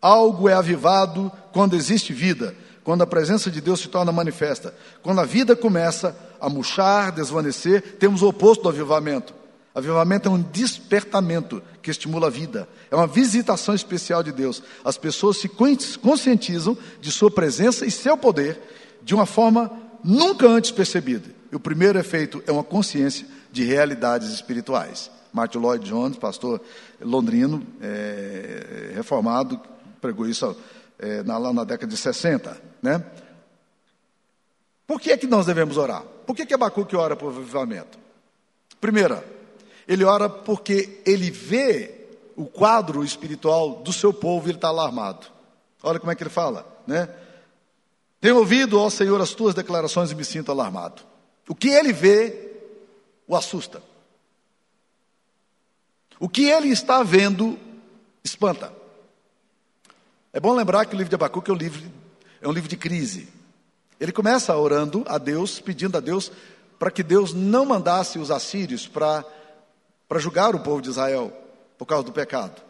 Algo 0.00 0.48
é 0.48 0.54
avivado 0.54 1.30
quando 1.52 1.76
existe 1.76 2.14
vida, 2.14 2.54
quando 2.82 3.02
a 3.02 3.06
presença 3.06 3.50
de 3.50 3.60
Deus 3.60 3.80
se 3.80 3.88
torna 3.88 4.10
manifesta. 4.10 4.74
Quando 5.02 5.20
a 5.20 5.26
vida 5.26 5.54
começa 5.54 6.16
a 6.40 6.48
murchar, 6.48 7.12
desvanecer, 7.12 7.96
temos 7.98 8.22
o 8.22 8.28
oposto 8.28 8.62
do 8.62 8.70
avivamento. 8.70 9.34
Avivamento 9.74 10.30
é 10.30 10.32
um 10.32 10.40
despertamento 10.40 11.62
que 11.82 11.90
estimula 11.90 12.28
a 12.28 12.30
vida. 12.30 12.66
É 12.90 12.96
uma 12.96 13.06
visitação 13.06 13.74
especial 13.74 14.22
de 14.22 14.32
Deus. 14.32 14.62
As 14.82 14.96
pessoas 14.96 15.36
se 15.36 15.50
conscientizam 15.98 16.76
de 17.02 17.12
sua 17.12 17.30
presença 17.30 17.84
e 17.84 17.90
seu 17.90 18.16
poder 18.16 18.58
de 19.02 19.14
uma 19.14 19.26
forma 19.26 19.70
nunca 20.02 20.48
antes 20.48 20.70
percebida. 20.70 21.37
E 21.50 21.56
o 21.56 21.60
primeiro 21.60 21.98
efeito 21.98 22.42
é 22.46 22.52
uma 22.52 22.64
consciência 22.64 23.26
de 23.50 23.64
realidades 23.64 24.28
espirituais. 24.30 25.10
Martin 25.32 25.58
Lloyd 25.58 25.84
Jones, 25.84 26.16
pastor 26.16 26.60
londrino, 27.00 27.66
é, 27.80 28.92
reformado, 28.94 29.60
pregou 30.00 30.26
isso 30.26 30.56
é, 30.98 31.22
na, 31.22 31.38
lá 31.38 31.52
na 31.52 31.64
década 31.64 31.90
de 31.90 31.96
60. 31.96 32.60
Né? 32.82 33.04
Por 34.86 35.00
que 35.00 35.10
é 35.10 35.16
que 35.16 35.26
nós 35.26 35.46
devemos 35.46 35.76
orar? 35.76 36.02
Por 36.26 36.34
que, 36.34 36.46
que 36.46 36.54
Abacuque 36.54 36.96
ora 36.96 37.16
por 37.16 37.28
avivamento? 37.28 37.98
Primeira, 38.80 39.24
ele 39.86 40.04
ora 40.04 40.28
porque 40.28 41.00
ele 41.04 41.30
vê 41.30 42.06
o 42.36 42.46
quadro 42.46 43.02
espiritual 43.04 43.82
do 43.82 43.92
seu 43.92 44.12
povo 44.12 44.46
e 44.46 44.50
ele 44.50 44.58
está 44.58 44.68
alarmado. 44.68 45.26
Olha 45.82 45.98
como 45.98 46.12
é 46.12 46.14
que 46.14 46.22
ele 46.22 46.30
fala, 46.30 46.66
né? 46.86 47.08
Tenho 48.20 48.36
ouvido, 48.36 48.80
ó 48.80 48.90
Senhor, 48.90 49.20
as 49.20 49.30
tuas 49.30 49.54
declarações 49.54 50.10
e 50.10 50.14
me 50.14 50.24
sinto 50.24 50.50
alarmado. 50.50 51.02
O 51.48 51.54
que 51.54 51.68
ele 51.68 51.92
vê 51.92 52.48
o 53.26 53.34
assusta. 53.34 53.82
O 56.20 56.28
que 56.28 56.44
ele 56.44 56.68
está 56.68 57.02
vendo 57.02 57.58
espanta. 58.22 58.72
É 60.32 60.38
bom 60.38 60.54
lembrar 60.54 60.84
que 60.84 60.94
o 60.94 60.98
livro 60.98 61.08
de 61.08 61.14
Abacuque 61.14 61.50
é 61.50 61.54
um 61.54 61.56
livro, 61.56 61.82
é 62.40 62.48
um 62.48 62.52
livro 62.52 62.68
de 62.68 62.76
crise. 62.76 63.28
Ele 63.98 64.12
começa 64.12 64.56
orando 64.56 65.04
a 65.08 65.18
Deus, 65.18 65.60
pedindo 65.60 65.96
a 65.96 66.00
Deus 66.00 66.30
para 66.78 66.90
que 66.90 67.02
Deus 67.02 67.32
não 67.32 67.64
mandasse 67.64 68.18
os 68.18 68.30
assírios 68.30 68.86
para, 68.86 69.24
julgar 70.16 70.54
o 70.54 70.60
povo 70.60 70.80
de 70.80 70.90
Israel 70.90 71.32
por 71.76 71.86
causa 71.86 72.04
do 72.04 72.12
pecado. 72.12 72.62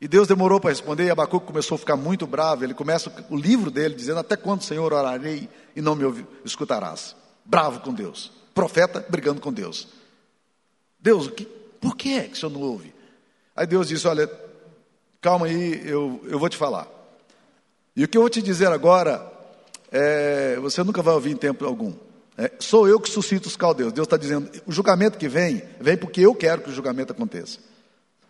E 0.00 0.08
Deus 0.08 0.26
demorou 0.26 0.60
para 0.60 0.70
responder, 0.70 1.06
e 1.06 1.10
Abacuque 1.10 1.46
começou 1.46 1.76
a 1.76 1.78
ficar 1.78 1.96
muito 1.96 2.26
bravo. 2.26 2.64
Ele 2.64 2.74
começa 2.74 3.10
o 3.30 3.36
livro 3.36 3.70
dele 3.70 3.94
dizendo: 3.94 4.18
Até 4.18 4.36
quando, 4.36 4.62
Senhor, 4.62 4.92
orarei 4.92 5.48
e 5.76 5.80
não 5.80 5.94
me 5.94 6.26
escutarás? 6.44 7.14
Bravo 7.44 7.80
com 7.80 7.92
Deus. 7.92 8.30
Profeta 8.54 9.04
brigando 9.08 9.40
com 9.40 9.52
Deus. 9.52 9.88
Deus, 11.00 11.28
que, 11.28 11.44
por 11.44 11.96
que 11.96 12.14
é 12.14 12.24
que 12.24 12.34
o 12.34 12.36
Senhor 12.36 12.52
não 12.52 12.60
ouve? 12.60 12.94
Aí 13.56 13.66
Deus 13.66 13.88
disse: 13.88 14.06
Olha, 14.06 14.30
calma 15.20 15.46
aí, 15.46 15.82
eu, 15.84 16.20
eu 16.24 16.38
vou 16.38 16.48
te 16.48 16.56
falar. 16.56 16.88
E 17.96 18.04
o 18.04 18.08
que 18.08 18.16
eu 18.16 18.22
vou 18.22 18.30
te 18.30 18.40
dizer 18.40 18.68
agora, 18.68 19.30
é, 19.90 20.56
você 20.60 20.82
nunca 20.82 21.02
vai 21.02 21.14
ouvir 21.14 21.32
em 21.32 21.36
tempo 21.36 21.64
algum. 21.64 21.92
É, 22.36 22.50
sou 22.58 22.88
eu 22.88 22.98
que 22.98 23.10
suscito 23.10 23.48
os 23.48 23.56
caldeus. 23.56 23.92
Deus 23.92 24.06
está 24.06 24.16
dizendo: 24.16 24.50
o 24.66 24.72
julgamento 24.72 25.18
que 25.18 25.28
vem, 25.28 25.62
vem 25.80 25.96
porque 25.96 26.20
eu 26.20 26.34
quero 26.34 26.62
que 26.62 26.70
o 26.70 26.74
julgamento 26.74 27.12
aconteça 27.12 27.58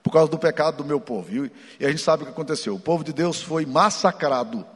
por 0.03 0.13
causa 0.13 0.31
do 0.31 0.39
pecado 0.39 0.79
do 0.79 0.85
meu 0.85 1.01
povo. 1.01 1.47
E 1.79 1.87
a 1.87 1.89
gente 1.89 2.03
sabe 2.03 2.23
o 2.23 2.27
que 2.27 2.33
aconteceu. 2.33 2.75
O 2.75 2.81
povo 2.81 3.05
de 3.05 3.13
Deus 3.13 3.41
foi 3.41 3.65
massacrado 3.65 4.67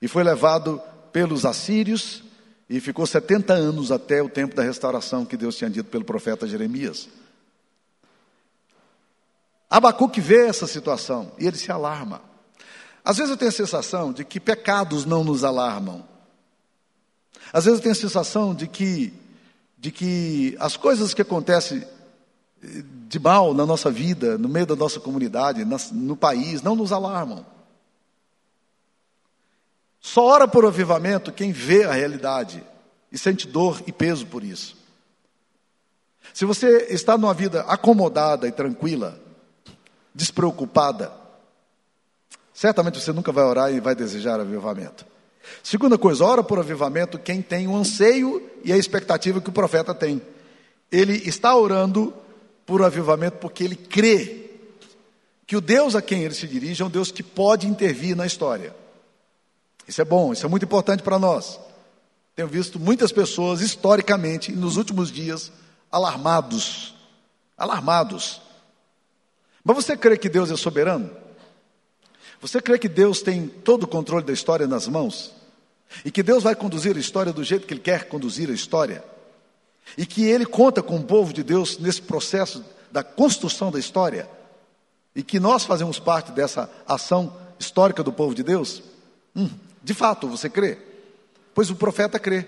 e 0.00 0.08
foi 0.08 0.24
levado 0.24 0.80
pelos 1.12 1.44
assírios 1.44 2.22
e 2.68 2.80
ficou 2.80 3.06
70 3.06 3.54
anos 3.54 3.90
até 3.90 4.22
o 4.22 4.28
tempo 4.28 4.54
da 4.54 4.62
restauração 4.62 5.24
que 5.24 5.36
Deus 5.36 5.56
tinha 5.56 5.70
dito 5.70 5.88
pelo 5.88 6.04
profeta 6.04 6.46
Jeremias. 6.46 7.08
Abacuque 9.70 10.20
vê 10.20 10.46
essa 10.46 10.66
situação 10.66 11.32
e 11.38 11.46
ele 11.46 11.56
se 11.56 11.70
alarma. 11.70 12.22
Às 13.04 13.16
vezes 13.16 13.30
eu 13.30 13.36
tenho 13.36 13.50
a 13.50 13.52
sensação 13.52 14.12
de 14.12 14.24
que 14.24 14.38
pecados 14.38 15.04
não 15.04 15.24
nos 15.24 15.44
alarmam. 15.44 16.04
Às 17.52 17.64
vezes 17.64 17.78
eu 17.78 17.82
tenho 17.82 17.92
a 17.92 17.98
sensação 17.98 18.54
de 18.54 18.66
que, 18.66 19.12
de 19.78 19.90
que 19.90 20.56
as 20.60 20.76
coisas 20.76 21.14
que 21.14 21.22
acontecem 21.22 21.86
de 22.60 23.18
mal 23.18 23.54
na 23.54 23.64
nossa 23.64 23.90
vida, 23.90 24.36
no 24.36 24.48
meio 24.48 24.66
da 24.66 24.76
nossa 24.76 25.00
comunidade, 25.00 25.64
no 25.92 26.16
país, 26.16 26.60
não 26.60 26.76
nos 26.76 26.92
alarmam. 26.92 27.46
Só 30.00 30.24
ora 30.24 30.48
por 30.48 30.64
avivamento 30.64 31.32
quem 31.32 31.52
vê 31.52 31.84
a 31.84 31.92
realidade 31.92 32.62
e 33.10 33.18
sente 33.18 33.46
dor 33.46 33.82
e 33.86 33.92
peso 33.92 34.26
por 34.26 34.44
isso. 34.44 34.76
Se 36.32 36.44
você 36.44 36.86
está 36.90 37.16
numa 37.16 37.34
vida 37.34 37.62
acomodada 37.62 38.46
e 38.46 38.52
tranquila, 38.52 39.18
despreocupada, 40.14 41.12
certamente 42.52 43.00
você 43.00 43.12
nunca 43.12 43.32
vai 43.32 43.44
orar 43.44 43.72
e 43.72 43.80
vai 43.80 43.94
desejar 43.94 44.40
avivamento. 44.40 45.04
Segunda 45.62 45.96
coisa, 45.96 46.24
ora 46.24 46.42
por 46.42 46.58
avivamento 46.58 47.18
quem 47.18 47.40
tem 47.40 47.66
o 47.66 47.74
anseio 47.74 48.48
e 48.64 48.72
a 48.72 48.76
expectativa 48.76 49.40
que 49.40 49.48
o 49.48 49.52
profeta 49.52 49.94
tem. 49.94 50.20
Ele 50.92 51.14
está 51.28 51.56
orando 51.56 52.12
por 52.66 52.82
avivamento 52.82 53.38
porque 53.38 53.64
ele 53.64 53.76
crê 53.76 54.50
que 55.46 55.56
o 55.56 55.60
Deus 55.60 55.94
a 55.96 56.02
quem 56.02 56.22
ele 56.22 56.34
se 56.34 56.46
dirige 56.46 56.82
é 56.82 56.84
um 56.84 56.90
Deus 56.90 57.10
que 57.10 57.22
pode 57.22 57.66
intervir 57.66 58.14
na 58.14 58.26
história. 58.26 58.74
Isso 59.88 60.02
é 60.02 60.04
bom, 60.04 60.34
isso 60.34 60.44
é 60.44 60.48
muito 60.48 60.66
importante 60.66 61.02
para 61.02 61.18
nós. 61.18 61.58
Tenho 62.36 62.46
visto 62.46 62.78
muitas 62.78 63.10
pessoas, 63.10 63.62
historicamente, 63.62 64.52
nos 64.52 64.76
últimos 64.76 65.10
dias, 65.10 65.50
alarmados. 65.90 66.94
Alarmados. 67.56 68.42
Mas 69.64 69.76
você 69.76 69.96
crê 69.96 70.18
que 70.18 70.28
Deus 70.28 70.50
é 70.50 70.56
soberano? 70.56 71.10
Você 72.40 72.60
crê 72.60 72.78
que 72.78 72.88
Deus 72.88 73.22
tem 73.22 73.48
todo 73.48 73.84
o 73.84 73.88
controle 73.88 74.24
da 74.24 74.32
história 74.32 74.66
nas 74.66 74.86
mãos? 74.86 75.32
E 76.04 76.10
que 76.10 76.22
Deus 76.22 76.42
vai 76.42 76.54
conduzir 76.54 76.94
a 76.96 77.00
história 77.00 77.32
do 77.32 77.42
jeito 77.42 77.66
que 77.66 77.72
Ele 77.72 77.80
quer 77.80 78.08
conduzir 78.08 78.50
a 78.50 78.54
história? 78.54 79.02
E 79.96 80.04
que 80.04 80.22
ele 80.22 80.44
conta 80.44 80.82
com 80.82 80.96
o 80.96 81.02
povo 81.02 81.32
de 81.32 81.42
Deus 81.42 81.78
nesse 81.78 82.02
processo 82.02 82.62
da 82.92 83.02
construção 83.02 83.70
da 83.70 83.78
história. 83.78 84.28
E 85.16 85.22
que 85.22 85.40
nós 85.40 85.64
fazemos 85.64 85.98
parte 85.98 86.30
dessa 86.30 86.70
ação 86.86 87.34
histórica 87.58 88.02
do 88.02 88.12
povo 88.12 88.34
de 88.34 88.42
Deus? 88.42 88.82
Hum, 89.34 89.48
de 89.82 89.94
fato, 89.94 90.28
você 90.28 90.48
crê? 90.48 90.78
Pois 91.54 91.70
o 91.70 91.76
profeta 91.76 92.18
crê. 92.18 92.46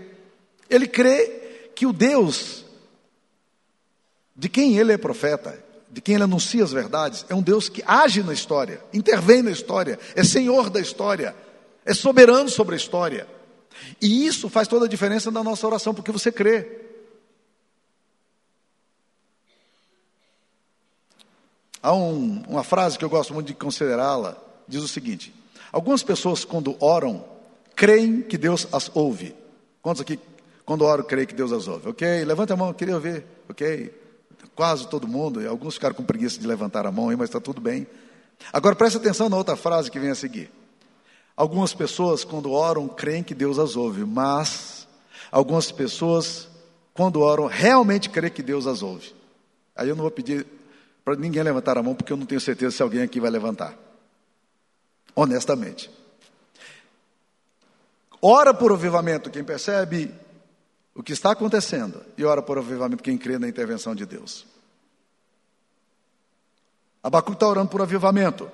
Ele 0.68 0.86
crê 0.86 1.70
que 1.74 1.86
o 1.86 1.92
Deus 1.92 2.64
de 4.40 4.48
quem 4.48 4.78
ele 4.78 4.90
é 4.90 4.96
profeta, 4.96 5.62
de 5.90 6.00
quem 6.00 6.14
ele 6.14 6.24
anuncia 6.24 6.64
as 6.64 6.72
verdades, 6.72 7.26
é 7.28 7.34
um 7.34 7.42
Deus 7.42 7.68
que 7.68 7.82
age 7.86 8.22
na 8.22 8.32
história, 8.32 8.82
intervém 8.90 9.42
na 9.42 9.50
história, 9.50 9.98
é 10.14 10.24
senhor 10.24 10.70
da 10.70 10.80
história, 10.80 11.36
é 11.84 11.92
soberano 11.92 12.48
sobre 12.48 12.74
a 12.74 12.78
história. 12.78 13.28
E 14.00 14.26
isso 14.26 14.48
faz 14.48 14.66
toda 14.66 14.86
a 14.86 14.88
diferença 14.88 15.30
na 15.30 15.44
nossa 15.44 15.66
oração, 15.66 15.92
porque 15.92 16.10
você 16.10 16.32
crê. 16.32 16.80
Há 21.82 21.92
um, 21.92 22.42
uma 22.48 22.64
frase 22.64 22.98
que 22.98 23.04
eu 23.04 23.10
gosto 23.10 23.34
muito 23.34 23.48
de 23.48 23.54
considerá-la, 23.54 24.38
diz 24.66 24.82
o 24.82 24.88
seguinte: 24.88 25.34
algumas 25.72 26.02
pessoas, 26.02 26.44
quando 26.44 26.76
oram, 26.80 27.24
creem 27.74 28.22
que 28.22 28.36
Deus 28.36 28.66
as 28.72 28.90
ouve. 28.94 29.34
Quantos 29.82 30.02
aqui, 30.02 30.18
quando 30.64 30.84
oram, 30.84 31.04
creem 31.04 31.26
que 31.26 31.34
Deus 31.34 31.52
as 31.52 31.66
ouve? 31.66 31.88
Ok? 31.88 32.24
Levanta 32.24 32.54
a 32.54 32.56
mão, 32.56 32.72
queria 32.72 32.94
ouvir. 32.94 33.24
Ok? 33.48 33.92
Quase 34.54 34.88
todo 34.88 35.08
mundo, 35.08 35.46
alguns 35.48 35.74
ficaram 35.74 35.94
com 35.94 36.04
preguiça 36.04 36.38
de 36.38 36.46
levantar 36.46 36.86
a 36.86 36.92
mão, 36.92 37.06
mas 37.16 37.28
está 37.28 37.40
tudo 37.40 37.60
bem. 37.60 37.86
Agora 38.52 38.74
preste 38.74 38.96
atenção 38.96 39.28
na 39.28 39.36
outra 39.36 39.56
frase 39.56 39.90
que 39.90 39.98
vem 39.98 40.10
a 40.10 40.14
seguir. 40.14 40.50
Algumas 41.36 41.72
pessoas, 41.72 42.24
quando 42.24 42.52
oram, 42.52 42.86
creem 42.88 43.22
que 43.22 43.34
Deus 43.34 43.58
as 43.58 43.76
ouve, 43.76 44.04
mas 44.04 44.86
algumas 45.32 45.72
pessoas, 45.72 46.48
quando 46.92 47.20
oram, 47.20 47.46
realmente 47.46 48.10
creem 48.10 48.32
que 48.32 48.42
Deus 48.42 48.66
as 48.66 48.82
ouve. 48.82 49.14
Aí 49.74 49.88
eu 49.88 49.96
não 49.96 50.02
vou 50.02 50.10
pedir 50.10 50.46
para 51.04 51.16
ninguém 51.16 51.42
levantar 51.42 51.78
a 51.78 51.82
mão, 51.82 51.94
porque 51.94 52.12
eu 52.12 52.16
não 52.16 52.26
tenho 52.26 52.40
certeza 52.40 52.76
se 52.76 52.82
alguém 52.82 53.02
aqui 53.02 53.18
vai 53.18 53.30
levantar. 53.30 53.74
Honestamente. 55.14 55.90
Ora 58.22 58.52
por 58.52 58.72
avivamento 58.72 59.30
quem 59.30 59.42
percebe 59.42 60.14
o 60.94 61.02
que 61.02 61.12
está 61.12 61.30
acontecendo, 61.32 62.02
e 62.18 62.24
ora 62.24 62.42
por 62.42 62.58
avivamento 62.58 63.02
quem 63.02 63.16
crê 63.16 63.38
na 63.38 63.48
intervenção 63.48 63.94
de 63.94 64.04
Deus. 64.04 64.46
Abacu 67.02 67.32
está 67.32 67.46
orando 67.46 67.70
por 67.70 67.80
avivamento. 67.80 68.44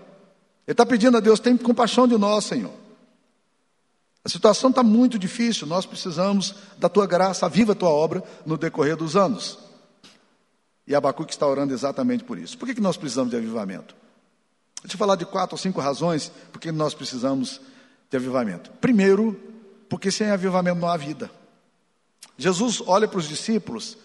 Ele 0.67 0.73
está 0.73 0.87
pedindo 0.87 1.17
a 1.17 1.21
Deus: 1.21 1.41
tem 1.41 1.57
compaixão 1.57 2.07
de 2.07 2.17
nós, 2.17 2.45
Senhor. 2.45 2.73
A 4.25 4.29
situação 4.29 4.71
está 4.71 4.83
muito 4.83 5.19
difícil, 5.19 5.69
nós 5.69 5.87
precisamos 5.87 6.55
da 6.79 6.89
tua 6.89 7.07
graça, 7.07 7.49
viva 7.49 7.73
a 7.73 7.77
tua 7.77 7.91
obra 7.91 8.25
no 8.45 8.59
decorrer 8.59 8.97
dos 8.97 9.15
anos. 9.15 9.59
E 10.87 10.95
Abacuque 10.95 11.33
está 11.33 11.47
orando 11.47 11.73
exatamente 11.73 12.25
por 12.25 12.37
isso. 12.39 12.59
Por 12.59 12.67
que, 12.67 12.75
que 12.75 12.81
nós 12.81 12.97
precisamos 12.97 13.31
de 13.31 13.37
avivamento? 13.37 13.95
Deixa 14.87 14.95
eu 14.95 14.99
falar 14.99 15.17
de 15.17 15.27
quatro 15.27 15.55
ou 15.55 15.59
cinco 15.59 15.81
razões 15.81 16.31
por 16.53 16.61
que 16.61 16.71
nós 16.71 16.95
precisamos 16.95 17.61
de 18.09 18.17
avivamento. 18.17 18.71
Primeiro, 18.81 19.37
porque 19.89 20.13
sem 20.13 20.31
avivamento 20.31 20.79
não 20.79 20.89
há 20.89 20.97
vida. 20.97 21.29
Jesus 22.39 22.81
olha 22.87 23.09
para 23.09 23.19
os 23.19 23.27
discípulos, 23.27 23.99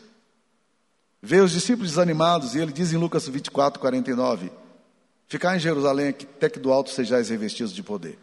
vê 1.21 1.39
os 1.39 1.51
discípulos 1.51 1.91
desanimados, 1.91 2.55
e 2.55 2.59
ele 2.59 2.71
diz 2.71 2.91
em 2.91 2.97
Lucas 2.97 3.27
24, 3.27 3.79
49: 3.79 4.51
Ficar 5.27 5.55
em 5.55 5.59
Jerusalém 5.59 6.09
até 6.09 6.49
que 6.49 6.57
do 6.57 6.71
alto 6.71 6.89
sejais 6.89 7.29
revestidos 7.29 7.73
de 7.73 7.83
poder. 7.83 8.17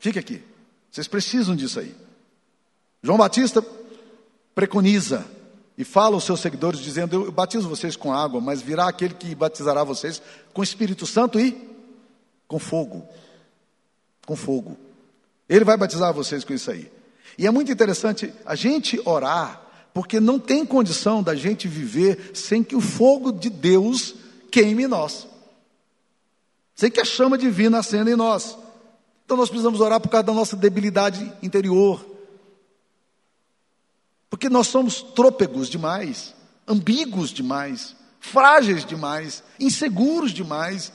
Fique 0.00 0.18
aqui, 0.18 0.42
vocês 0.90 1.06
precisam 1.06 1.54
disso 1.54 1.78
aí. 1.78 1.94
João 3.00 3.16
Batista 3.16 3.64
preconiza 4.56 5.24
e 5.78 5.84
fala 5.84 6.16
aos 6.16 6.24
seus 6.24 6.40
seguidores, 6.40 6.80
dizendo: 6.80 7.26
Eu 7.26 7.30
batizo 7.30 7.68
vocês 7.68 7.94
com 7.94 8.12
água, 8.12 8.40
mas 8.40 8.60
virá 8.60 8.88
aquele 8.88 9.14
que 9.14 9.32
batizará 9.36 9.84
vocês 9.84 10.20
com 10.52 10.64
Espírito 10.64 11.06
Santo 11.06 11.38
e 11.38 11.75
com 12.48 12.58
fogo. 12.58 13.06
Com 14.26 14.36
fogo. 14.36 14.76
Ele 15.48 15.64
vai 15.64 15.76
batizar 15.76 16.12
vocês 16.12 16.44
com 16.44 16.52
isso 16.52 16.70
aí. 16.70 16.90
E 17.38 17.46
é 17.46 17.50
muito 17.50 17.70
interessante 17.70 18.32
a 18.44 18.54
gente 18.54 19.00
orar, 19.04 19.60
porque 19.92 20.18
não 20.18 20.38
tem 20.38 20.64
condição 20.64 21.22
da 21.22 21.34
gente 21.34 21.68
viver 21.68 22.32
sem 22.34 22.62
que 22.62 22.74
o 22.74 22.80
fogo 22.80 23.30
de 23.30 23.50
Deus 23.50 24.14
queime 24.50 24.84
em 24.84 24.88
nós, 24.88 25.26
sem 26.74 26.90
que 26.90 27.00
a 27.00 27.04
chama 27.04 27.36
divina 27.36 27.78
acenda 27.78 28.10
em 28.10 28.16
nós. 28.16 28.56
Então 29.24 29.36
nós 29.36 29.48
precisamos 29.48 29.80
orar 29.80 30.00
por 30.00 30.08
causa 30.08 30.24
da 30.24 30.32
nossa 30.32 30.56
debilidade 30.56 31.32
interior, 31.42 32.04
porque 34.30 34.48
nós 34.48 34.66
somos 34.66 35.02
trôpegos 35.02 35.68
demais, 35.68 36.34
ambíguos 36.66 37.30
demais, 37.30 37.94
frágeis 38.20 38.84
demais, 38.84 39.42
inseguros 39.58 40.32
demais. 40.32 40.92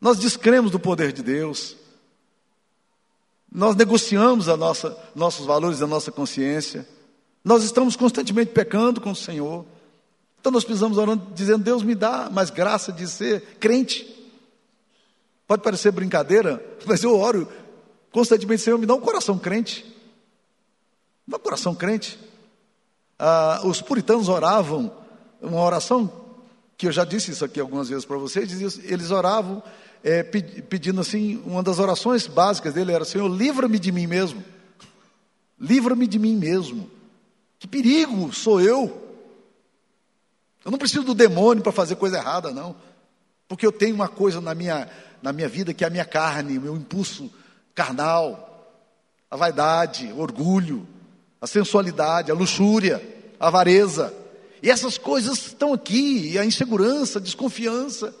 Nós 0.00 0.18
descremos 0.18 0.70
do 0.70 0.78
poder 0.78 1.12
de 1.12 1.22
Deus. 1.22 1.76
Nós 3.50 3.74
negociamos 3.74 4.48
a 4.48 4.56
nossa, 4.56 4.96
nossos 5.14 5.46
valores, 5.46 5.80
a 5.80 5.86
nossa 5.86 6.12
consciência. 6.12 6.86
Nós 7.42 7.62
estamos 7.62 7.96
constantemente 7.96 8.52
pecando 8.52 9.00
com 9.00 9.12
o 9.12 9.16
Senhor. 9.16 9.64
Então 10.40 10.52
nós 10.52 10.64
precisamos 10.64 10.98
orando, 10.98 11.32
dizendo: 11.34 11.64
Deus 11.64 11.82
me 11.82 11.94
dá 11.94 12.28
mais 12.30 12.50
graça 12.50 12.92
de 12.92 13.06
ser 13.08 13.40
crente. 13.58 14.14
Pode 15.46 15.62
parecer 15.62 15.90
brincadeira, 15.92 16.64
mas 16.84 17.02
eu 17.02 17.18
oro 17.18 17.48
constantemente, 18.12 18.62
Senhor, 18.62 18.78
me 18.78 18.86
dá 18.86 18.94
um 18.94 19.00
coração 19.00 19.38
crente. 19.38 19.84
Me 21.26 21.32
dá 21.32 21.36
um 21.36 21.40
coração 21.40 21.74
crente. 21.74 22.18
Ah, 23.18 23.62
os 23.64 23.80
puritanos 23.80 24.28
oravam 24.28 24.92
uma 25.40 25.62
oração 25.62 26.12
que 26.76 26.86
eu 26.86 26.92
já 26.92 27.04
disse 27.04 27.30
isso 27.30 27.44
aqui 27.44 27.58
algumas 27.58 27.88
vezes 27.88 28.04
para 28.04 28.18
vocês. 28.18 28.52
Eles 28.84 29.10
oravam 29.10 29.62
é, 30.02 30.22
pedindo 30.22 31.00
assim, 31.00 31.42
uma 31.44 31.62
das 31.62 31.78
orações 31.78 32.26
básicas 32.26 32.74
dele 32.74 32.92
era: 32.92 33.04
Senhor, 33.04 33.28
livra-me 33.28 33.78
de 33.78 33.90
mim 33.90 34.06
mesmo. 34.06 34.42
Livra-me 35.58 36.06
de 36.06 36.18
mim 36.18 36.36
mesmo. 36.36 36.90
Que 37.58 37.66
perigo 37.66 38.32
sou 38.32 38.60
eu. 38.60 39.02
Eu 40.64 40.70
não 40.70 40.78
preciso 40.78 41.04
do 41.04 41.14
demônio 41.14 41.62
para 41.62 41.72
fazer 41.72 41.96
coisa 41.96 42.18
errada, 42.18 42.50
não. 42.50 42.76
Porque 43.48 43.64
eu 43.64 43.72
tenho 43.72 43.94
uma 43.94 44.08
coisa 44.08 44.40
na 44.40 44.54
minha, 44.54 44.88
na 45.22 45.32
minha 45.32 45.48
vida 45.48 45.72
que 45.72 45.84
é 45.84 45.86
a 45.86 45.90
minha 45.90 46.04
carne, 46.04 46.58
o 46.58 46.60
meu 46.60 46.76
impulso 46.76 47.30
carnal, 47.74 48.46
a 49.30 49.36
vaidade, 49.36 50.12
o 50.12 50.18
orgulho, 50.18 50.86
a 51.40 51.46
sensualidade, 51.46 52.30
a 52.30 52.34
luxúria, 52.34 53.02
a 53.38 53.48
avareza. 53.48 54.12
E 54.62 54.70
essas 54.70 54.98
coisas 54.98 55.38
estão 55.46 55.72
aqui, 55.72 56.32
e 56.32 56.38
a 56.38 56.44
insegurança, 56.44 57.18
a 57.18 57.22
desconfiança. 57.22 58.14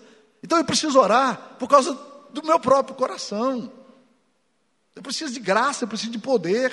Então 0.46 0.58
eu 0.58 0.64
preciso 0.64 1.00
orar 1.00 1.56
por 1.58 1.68
causa 1.68 1.98
do 2.32 2.40
meu 2.44 2.60
próprio 2.60 2.94
coração. 2.94 3.68
Eu 4.94 5.02
preciso 5.02 5.34
de 5.34 5.40
graça, 5.40 5.82
eu 5.82 5.88
preciso 5.88 6.12
de 6.12 6.20
poder. 6.20 6.72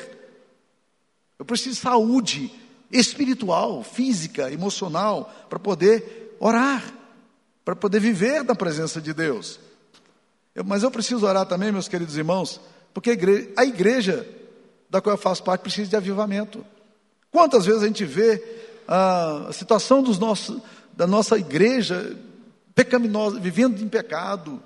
Eu 1.39 1.43
preciso 1.43 1.77
de 1.77 1.81
saúde 1.81 2.53
espiritual, 2.91 3.83
física, 3.83 4.51
emocional, 4.51 5.33
para 5.49 5.57
poder 5.57 6.37
orar, 6.39 6.83
para 7.65 7.75
poder 7.75 7.99
viver 7.99 8.43
na 8.43 8.53
presença 8.53 9.01
de 9.01 9.11
Deus. 9.11 9.59
Eu, 10.53 10.63
mas 10.63 10.83
eu 10.83 10.91
preciso 10.91 11.25
orar 11.25 11.47
também, 11.47 11.71
meus 11.71 11.87
queridos 11.87 12.15
irmãos, 12.15 12.61
porque 12.93 13.09
a 13.09 13.13
igreja, 13.13 13.51
a 13.57 13.65
igreja 13.65 14.29
da 14.87 15.01
qual 15.01 15.15
eu 15.15 15.19
faço 15.19 15.43
parte 15.43 15.61
precisa 15.61 15.89
de 15.89 15.95
avivamento. 15.95 16.63
Quantas 17.31 17.65
vezes 17.65 17.81
a 17.81 17.87
gente 17.87 18.05
vê 18.05 18.39
a 18.87 19.49
situação 19.51 20.03
dos 20.03 20.19
nossos, 20.19 20.61
da 20.95 21.07
nossa 21.07 21.39
igreja 21.39 22.15
pecaminosa, 22.75 23.39
vivendo 23.39 23.81
em 23.81 23.87
pecado, 23.87 24.61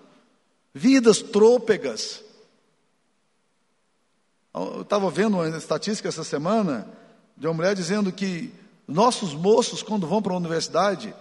vidas 0.73 1.21
trôpegas. 1.21 2.23
Eu 4.53 4.81
estava 4.81 5.09
vendo 5.09 5.35
uma 5.35 5.47
estatística 5.57 6.09
essa 6.09 6.23
semana 6.23 6.87
de 7.35 7.47
uma 7.47 7.53
mulher 7.53 7.75
dizendo 7.75 8.11
que 8.11 8.51
nossos 8.87 9.33
moços, 9.33 9.83
quando 9.83 10.07
vão 10.07 10.21
para 10.21 10.33
a 10.33 10.37
universidade, 10.37 11.13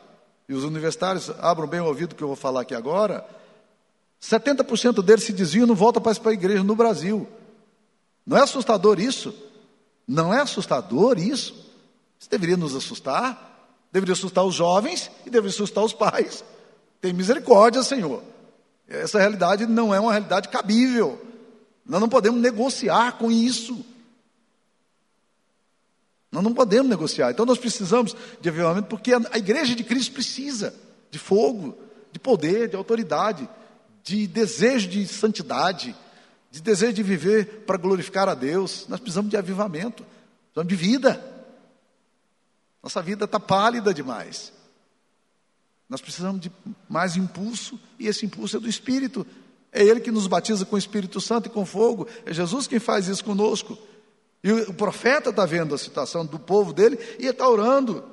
e 0.49 0.55
os 0.55 0.65
universitários 0.65 1.31
abram 1.41 1.67
bem 1.67 1.81
o 1.81 1.87
ouvido 1.87 2.15
que 2.15 2.23
eu 2.23 2.29
vou 2.29 2.37
falar 2.37 2.63
aqui 2.63 2.75
agora, 2.75 3.27
70% 4.23 5.03
deles 5.03 5.25
se 5.25 5.33
desviam 5.33 5.65
e 5.65 5.69
não 5.69 5.75
voltam 5.75 6.03
mais 6.03 6.19
para 6.19 6.31
a 6.31 6.35
igreja 6.35 6.63
no 6.63 6.77
Brasil. 6.77 7.29
Não 8.25 8.37
é 8.37 8.43
assustador 8.43 9.01
isso? 9.01 9.35
Não 10.07 10.33
é 10.33 10.41
assustador 10.41 11.19
isso? 11.19 11.55
Isso 12.19 12.31
deveria 12.31 12.57
nos 12.57 12.75
assustar, 12.75 13.77
deveria 13.93 14.15
assustar 14.15 14.45
os 14.45 14.55
jovens 14.55 15.11
e 15.27 15.31
deveria 15.31 15.55
assustar 15.55 15.85
os 15.85 15.93
pais. 15.93 16.45
Tem 17.07 17.13
misericórdia, 17.13 17.85
Senhor. 17.85 18.21
Essa 18.89 19.21
realidade 19.21 19.65
não 19.65 19.95
é 19.95 20.01
uma 20.01 20.11
realidade 20.11 20.49
cabível. 20.49 21.25
Nós 21.87 22.01
não 22.01 22.09
podemos 22.09 22.41
negociar 22.41 23.13
com 23.13 23.31
isso. 23.31 23.87
Nós 26.33 26.43
não 26.43 26.53
podemos 26.53 26.91
negociar. 26.91 27.31
Então 27.31 27.47
nós 27.47 27.59
precisamos 27.59 28.17
de 28.41 28.49
avivamento 28.49 28.89
porque 28.89 29.13
a 29.15 29.39
igreja 29.39 29.77
de 29.77 29.85
Cristo 29.85 30.15
precisa 30.15 30.75
de 31.09 31.17
fogo, 31.17 31.79
de 32.11 32.19
poder, 32.19 32.71
de 32.71 32.75
autoridade, 32.75 33.49
de 34.03 34.27
desejo 34.27 34.89
de 34.89 35.07
santidade, 35.07 35.95
de 36.51 36.61
desejo 36.61 36.95
de 36.95 37.05
viver 37.05 37.63
para 37.65 37.79
glorificar 37.79 38.29
a 38.29 38.35
Deus. 38.35 38.85
Nós 38.89 38.99
precisamos 38.99 39.31
de 39.31 39.37
avivamento, 39.37 40.05
precisamos 40.53 40.69
de 40.69 40.75
vida. 40.75 41.25
Nossa 42.83 43.01
vida 43.01 43.27
está 43.27 43.39
pálida 43.39 43.95
demais. 43.95 44.56
Nós 45.89 46.01
precisamos 46.01 46.41
de 46.41 46.51
mais 46.89 47.17
impulso, 47.17 47.79
e 47.99 48.09
esse 48.09 48.27
impulso 48.27 48.57
é 48.57 48.61
do 48.61 48.69
Espírito. 48.69 49.27
É 49.73 49.85
Ele 49.85 50.01
que 50.01 50.11
nos 50.11 50.27
batiza 50.27 50.65
com 50.65 50.75
o 50.75 50.79
Espírito 50.79 51.21
Santo 51.21 51.47
e 51.47 51.51
com 51.51 51.65
fogo. 51.65 52.09
É 52.25 52.33
Jesus 52.33 52.67
quem 52.67 52.79
faz 52.79 53.07
isso 53.09 53.25
conosco. 53.25 53.79
E 54.43 54.53
o 54.53 54.75
profeta 54.75 55.31
está 55.31 55.45
vendo 55.45 55.75
a 55.75 55.79
situação 55.79 56.25
do 56.25 56.39
povo 56.39 56.73
dele 56.73 56.99
e 57.19 57.27
está 57.27 57.49
orando. 57.49 58.05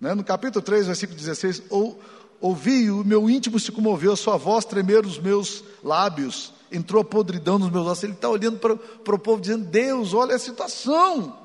Né? 0.00 0.14
No 0.14 0.24
capítulo 0.24 0.62
3, 0.64 0.86
versículo 0.86 1.18
16: 1.18 1.62
Ou, 1.70 2.00
Ouvi, 2.40 2.90
o 2.90 3.04
meu 3.04 3.28
íntimo 3.28 3.60
se 3.60 3.70
comoveu, 3.70 4.12
a 4.12 4.16
sua 4.16 4.36
voz 4.36 4.64
tremer 4.64 5.04
os 5.04 5.18
meus 5.18 5.62
lábios, 5.84 6.54
entrou 6.72 7.02
a 7.02 7.04
podridão 7.04 7.58
nos 7.58 7.70
meus 7.70 7.86
ossos. 7.86 8.04
Ele 8.04 8.14
está 8.14 8.28
olhando 8.28 8.58
para, 8.58 8.76
para 8.76 9.14
o 9.14 9.18
povo, 9.18 9.40
dizendo: 9.40 9.66
Deus, 9.66 10.14
olha 10.14 10.34
a 10.34 10.38
situação 10.38 11.36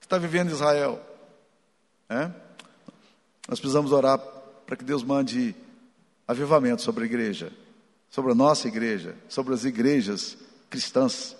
que 0.00 0.06
está 0.06 0.18
vivendo 0.18 0.50
Israel. 0.50 1.00
É? 2.08 2.30
Nós 3.48 3.60
precisamos 3.60 3.92
orar 3.92 4.18
para 4.70 4.76
que 4.76 4.84
Deus 4.84 5.02
mande 5.02 5.52
avivamento 6.28 6.80
sobre 6.80 7.02
a 7.02 7.06
igreja, 7.06 7.50
sobre 8.08 8.30
a 8.30 8.36
nossa 8.36 8.68
igreja, 8.68 9.16
sobre 9.28 9.52
as 9.52 9.64
igrejas 9.64 10.38
cristãs. 10.70 11.36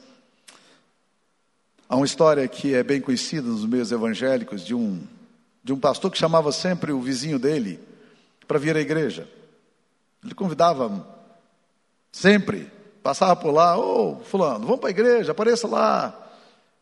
Há 1.88 1.94
uma 1.94 2.04
história 2.04 2.48
que 2.48 2.74
é 2.74 2.82
bem 2.82 3.00
conhecida 3.00 3.46
nos 3.46 3.64
meios 3.64 3.92
evangélicos 3.92 4.66
de 4.66 4.74
um, 4.74 5.00
de 5.62 5.72
um 5.72 5.78
pastor 5.78 6.10
que 6.10 6.18
chamava 6.18 6.50
sempre 6.50 6.90
o 6.90 7.00
vizinho 7.00 7.38
dele 7.38 7.78
para 8.48 8.58
vir 8.58 8.76
à 8.76 8.80
igreja. 8.80 9.28
Ele 10.24 10.34
convidava 10.34 11.06
sempre, 12.10 12.68
passava 13.00 13.36
por 13.36 13.52
lá, 13.52 13.78
ô 13.78 14.18
oh, 14.18 14.24
fulano, 14.24 14.66
vamos 14.66 14.80
para 14.80 14.88
a 14.88 14.90
igreja, 14.90 15.30
apareça 15.30 15.68
lá. 15.68 16.32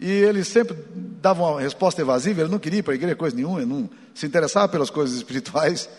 E 0.00 0.10
ele 0.10 0.42
sempre 0.44 0.74
dava 1.20 1.42
uma 1.42 1.60
resposta 1.60 2.00
evasiva, 2.00 2.40
ele 2.40 2.50
não 2.50 2.58
queria 2.58 2.78
ir 2.78 2.82
para 2.82 2.94
a 2.94 2.96
igreja 2.96 3.16
coisa 3.16 3.36
nenhuma, 3.36 3.60
ele 3.60 3.70
não 3.70 3.90
se 4.14 4.24
interessava 4.24 4.66
pelas 4.66 4.88
coisas 4.88 5.14
espirituais. 5.14 5.90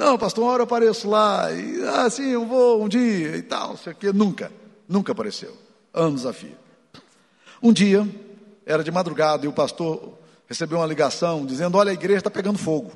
Não, 0.00 0.16
pastor, 0.16 0.44
uma 0.44 0.52
hora 0.52 0.62
eu 0.62 0.64
apareço 0.64 1.10
lá, 1.10 1.52
e 1.52 1.84
ah, 1.84 2.08
sim, 2.08 2.30
eu 2.30 2.46
vou 2.46 2.82
um 2.82 2.88
dia 2.88 3.36
e 3.36 3.42
tal, 3.42 3.76
sei 3.76 3.92
o 3.92 3.96
quê. 3.96 4.10
Nunca, 4.14 4.50
nunca 4.88 5.12
apareceu. 5.12 5.54
Anos 5.92 6.24
a 6.24 6.32
fio. 6.32 6.56
Um 7.62 7.70
dia, 7.70 8.08
era 8.64 8.82
de 8.82 8.90
madrugada, 8.90 9.44
e 9.44 9.48
o 9.48 9.52
pastor 9.52 10.14
recebeu 10.48 10.78
uma 10.78 10.86
ligação 10.86 11.44
dizendo: 11.44 11.76
Olha, 11.76 11.90
a 11.90 11.92
igreja 11.92 12.20
está 12.20 12.30
pegando 12.30 12.58
fogo. 12.58 12.92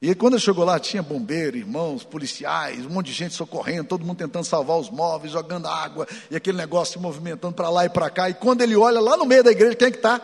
E 0.00 0.14
quando 0.14 0.32
ele 0.32 0.40
chegou 0.40 0.64
lá, 0.64 0.78
tinha 0.80 1.02
bombeiro, 1.02 1.58
irmãos, 1.58 2.04
policiais, 2.04 2.86
um 2.86 2.88
monte 2.88 3.08
de 3.08 3.12
gente 3.12 3.34
socorrendo, 3.34 3.84
todo 3.84 4.02
mundo 4.02 4.16
tentando 4.16 4.44
salvar 4.44 4.78
os 4.78 4.88
móveis, 4.88 5.32
jogando 5.34 5.68
água, 5.68 6.08
e 6.30 6.36
aquele 6.36 6.56
negócio 6.56 6.94
se 6.94 6.98
movimentando 6.98 7.52
para 7.52 7.68
lá 7.68 7.84
e 7.84 7.90
para 7.90 8.08
cá. 8.08 8.30
E 8.30 8.34
quando 8.34 8.62
ele 8.62 8.74
olha 8.74 8.98
lá 8.98 9.14
no 9.14 9.26
meio 9.26 9.44
da 9.44 9.50
igreja, 9.50 9.74
quem 9.74 9.88
é 9.88 9.90
que 9.90 9.98
está? 9.98 10.22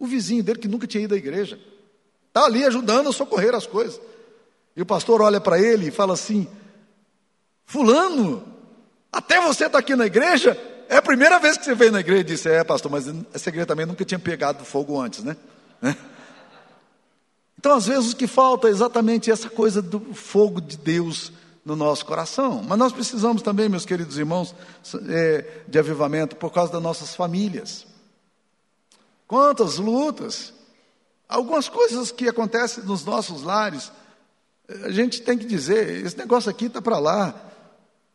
O 0.00 0.06
vizinho 0.08 0.42
dele 0.42 0.58
que 0.58 0.66
nunca 0.66 0.84
tinha 0.84 1.04
ido 1.04 1.14
à 1.14 1.16
igreja. 1.16 1.60
Está 2.26 2.44
ali 2.44 2.64
ajudando 2.64 3.08
a 3.08 3.12
socorrer 3.12 3.54
as 3.54 3.68
coisas. 3.68 4.00
E 4.76 4.82
o 4.82 4.86
pastor 4.86 5.22
olha 5.22 5.40
para 5.40 5.58
ele 5.58 5.88
e 5.88 5.90
fala 5.90 6.12
assim: 6.12 6.46
Fulano, 7.64 8.46
até 9.10 9.40
você 9.40 9.66
está 9.66 9.78
aqui 9.78 9.96
na 9.96 10.06
igreja? 10.06 10.56
É 10.88 10.96
a 10.96 11.02
primeira 11.02 11.38
vez 11.38 11.56
que 11.56 11.64
você 11.64 11.74
veio 11.74 11.90
na 11.90 12.00
igreja. 12.00 12.20
Ele 12.20 12.28
disse: 12.28 12.48
É, 12.48 12.62
pastor, 12.62 12.92
mas 12.92 13.06
essa 13.32 13.48
igreja 13.48 13.66
também 13.66 13.86
nunca 13.86 14.04
tinha 14.04 14.18
pegado 14.18 14.64
fogo 14.64 15.00
antes, 15.00 15.24
né? 15.24 15.36
né? 15.80 15.96
Então, 17.58 17.74
às 17.74 17.86
vezes, 17.86 18.12
o 18.12 18.16
que 18.16 18.26
falta 18.26 18.68
é 18.68 18.70
exatamente 18.70 19.30
essa 19.30 19.48
coisa 19.48 19.80
do 19.80 20.14
fogo 20.14 20.60
de 20.60 20.76
Deus 20.76 21.32
no 21.64 21.74
nosso 21.74 22.04
coração. 22.04 22.62
Mas 22.62 22.78
nós 22.78 22.92
precisamos 22.92 23.42
também, 23.42 23.68
meus 23.68 23.86
queridos 23.86 24.18
irmãos, 24.18 24.54
é, 25.08 25.62
de 25.66 25.78
avivamento 25.78 26.36
por 26.36 26.52
causa 26.52 26.70
das 26.70 26.82
nossas 26.82 27.16
famílias. 27.16 27.86
Quantas 29.26 29.78
lutas, 29.78 30.52
algumas 31.28 31.68
coisas 31.68 32.12
que 32.12 32.28
acontecem 32.28 32.84
nos 32.84 33.04
nossos 33.04 33.42
lares, 33.42 33.90
a 34.84 34.90
gente 34.90 35.22
tem 35.22 35.38
que 35.38 35.44
dizer: 35.44 36.04
esse 36.04 36.16
negócio 36.16 36.50
aqui 36.50 36.66
está 36.66 36.82
para 36.82 36.98
lá, 36.98 37.34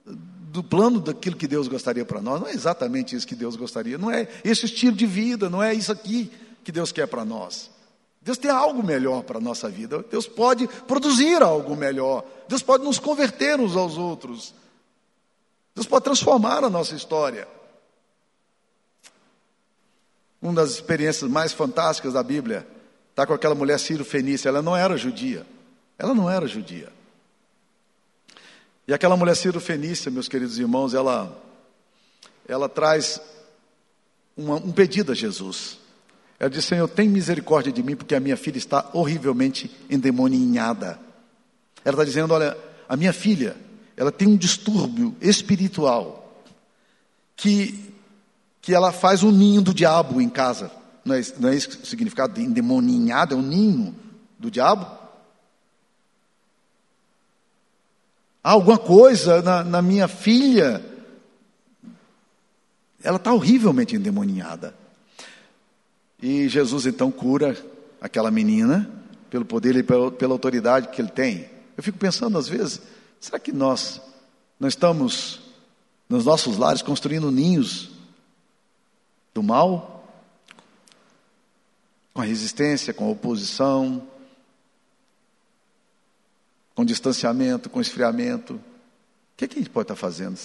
do 0.05 0.63
plano 0.63 0.99
daquilo 0.99 1.35
que 1.35 1.47
Deus 1.47 1.67
gostaria 1.67 2.05
para 2.05 2.21
nós. 2.21 2.41
Não 2.41 2.47
é 2.47 2.53
exatamente 2.53 3.15
isso 3.15 3.25
que 3.25 3.35
Deus 3.35 3.55
gostaria, 3.55 3.97
não 3.97 4.11
é 4.11 4.27
esse 4.43 4.65
estilo 4.65 4.95
de 4.95 5.05
vida, 5.05 5.49
não 5.49 5.63
é 5.63 5.73
isso 5.73 5.91
aqui 5.91 6.31
que 6.63 6.71
Deus 6.71 6.91
quer 6.91 7.07
para 7.07 7.23
nós. 7.23 7.71
Deus 8.21 8.37
tem 8.37 8.51
algo 8.51 8.83
melhor 8.83 9.23
para 9.23 9.39
a 9.39 9.41
nossa 9.41 9.67
vida. 9.67 10.05
Deus 10.11 10.27
pode 10.27 10.67
produzir 10.67 11.41
algo 11.41 11.75
melhor. 11.75 12.23
Deus 12.47 12.61
pode 12.61 12.83
nos 12.83 12.99
converter 12.99 13.59
uns 13.59 13.75
aos 13.75 13.97
outros. 13.97 14.53
Deus 15.73 15.87
pode 15.87 16.03
transformar 16.03 16.63
a 16.63 16.69
nossa 16.69 16.93
história. 16.93 17.47
Uma 20.39 20.53
das 20.53 20.71
experiências 20.71 21.29
mais 21.29 21.51
fantásticas 21.51 22.13
da 22.13 22.21
Bíblia 22.21 22.67
está 23.09 23.25
com 23.25 23.33
aquela 23.33 23.55
mulher 23.55 23.79
Ciro 23.79 24.05
Fenícia. 24.05 24.49
Ela 24.49 24.61
não 24.61 24.77
era 24.77 24.95
judia. 24.97 25.45
Ela 26.01 26.15
não 26.15 26.27
era 26.27 26.47
judia. 26.47 26.91
E 28.87 28.93
aquela 28.93 29.15
mulher 29.15 29.35
Ciro 29.35 29.59
Fenícia, 29.59 30.09
meus 30.09 30.27
queridos 30.27 30.57
irmãos, 30.57 30.95
ela, 30.95 31.39
ela 32.47 32.67
traz 32.67 33.21
uma, 34.35 34.55
um 34.55 34.71
pedido 34.71 35.11
a 35.11 35.15
Jesus. 35.15 35.77
Ela 36.39 36.49
disse: 36.49 36.69
Senhor, 36.69 36.87
tem 36.87 37.07
misericórdia 37.07 37.71
de 37.71 37.83
mim, 37.83 37.95
porque 37.95 38.15
a 38.15 38.19
minha 38.19 38.35
filha 38.35 38.57
está 38.57 38.89
horrivelmente 38.93 39.69
endemoninhada. 39.91 40.99
Ela 41.85 41.93
está 41.93 42.03
dizendo: 42.03 42.33
Olha, 42.33 42.57
a 42.89 42.97
minha 42.97 43.13
filha, 43.13 43.55
ela 43.95 44.11
tem 44.11 44.27
um 44.27 44.35
distúrbio 44.35 45.15
espiritual, 45.21 46.41
que, 47.35 47.93
que 48.59 48.73
ela 48.73 48.91
faz 48.91 49.21
um 49.21 49.31
ninho 49.31 49.61
do 49.61 49.71
diabo 49.71 50.19
em 50.19 50.29
casa. 50.29 50.71
Não 51.05 51.13
é, 51.13 51.21
não 51.37 51.49
é 51.49 51.55
isso 51.55 51.69
o 51.69 51.85
significado 51.85 52.33
de 52.33 52.41
endemoninhada? 52.41 53.35
É 53.35 53.37
um 53.37 53.43
ninho 53.43 53.95
do 54.39 54.49
diabo? 54.49 55.00
Há 58.43 58.51
alguma 58.51 58.77
coisa 58.77 59.41
na, 59.41 59.63
na 59.63 59.82
minha 59.82 60.08
filha. 60.08 60.84
Ela 63.04 63.17
está 63.17 63.34
horrivelmente 63.34 63.95
endemoninhada. 63.95 64.75
E 66.21 66.47
Jesus 66.47 66.86
então 66.86 67.12
cura 67.12 67.58
aquela 67.99 68.32
menina, 68.32 68.89
pelo 69.30 69.45
poder 69.45 69.75
e 69.75 69.84
pela, 69.84 70.12
pela 70.12 70.34
autoridade 70.34 70.89
que 70.89 71.01
ele 71.01 71.10
tem. 71.10 71.49
Eu 71.77 71.84
fico 71.84 71.97
pensando 71.97 72.38
às 72.38 72.47
vezes, 72.47 72.82
será 73.19 73.39
que 73.39 73.51
nós 73.51 74.01
não 74.60 74.67
estamos 74.67 75.41
nos 76.10 76.25
nossos 76.25 76.58
lares 76.58 76.82
construindo 76.82 77.32
ninhos 77.32 77.91
do 79.34 79.41
mal? 79.41 80.06
Com 82.13 82.21
a 82.21 82.25
resistência, 82.25 82.93
com 82.93 83.06
a 83.06 83.12
oposição, 83.12 84.06
com 86.75 86.86
distanciamento, 86.86 87.69
com 87.69 87.81
esfriamento. 87.81 88.53
O 88.53 88.62
que, 89.38 89.45
é 89.45 89.47
que 89.47 89.55
a 89.55 89.62
gente 89.62 89.69
pode 89.69 89.86
estar 89.86 89.95
fazendo? 89.95 90.38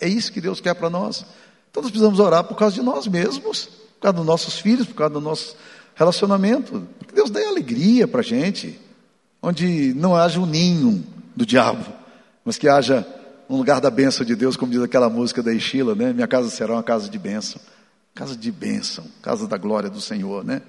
É 0.00 0.08
isso 0.08 0.32
que 0.32 0.40
Deus 0.40 0.60
quer 0.60 0.74
para 0.74 0.90
nós? 0.90 1.24
Então 1.70 1.82
nós 1.82 1.90
precisamos 1.90 2.18
orar 2.18 2.44
por 2.44 2.56
causa 2.56 2.74
de 2.74 2.82
nós 2.82 3.06
mesmos 3.06 3.68
por 4.00 4.04
causa 4.04 4.16
dos 4.16 4.26
nossos 4.26 4.58
filhos, 4.58 4.86
por 4.86 4.94
causa 4.94 5.12
do 5.12 5.20
nosso 5.20 5.54
relacionamento. 5.94 6.88
Que 7.06 7.14
Deus 7.14 7.28
dê 7.28 7.44
alegria 7.44 8.08
para 8.08 8.20
a 8.20 8.24
gente, 8.24 8.80
onde 9.42 9.92
não 9.94 10.16
haja 10.16 10.40
um 10.40 10.46
ninho 10.46 11.04
do 11.36 11.44
diabo, 11.44 11.84
mas 12.42 12.56
que 12.56 12.66
haja 12.66 13.06
um 13.46 13.58
lugar 13.58 13.78
da 13.78 13.90
bênção 13.90 14.24
de 14.24 14.34
Deus, 14.34 14.56
como 14.56 14.72
diz 14.72 14.80
aquela 14.80 15.10
música 15.10 15.42
da 15.42 15.52
Estila, 15.52 15.94
né? 15.94 16.14
Minha 16.14 16.26
casa 16.26 16.48
será 16.48 16.72
uma 16.72 16.82
casa 16.82 17.10
de 17.10 17.18
bênção. 17.18 17.60
Casa 18.14 18.34
de 18.34 18.50
bênção, 18.50 19.04
casa 19.22 19.46
da 19.46 19.58
glória 19.58 19.90
do 19.90 20.00
Senhor, 20.00 20.44
né? 20.44 20.62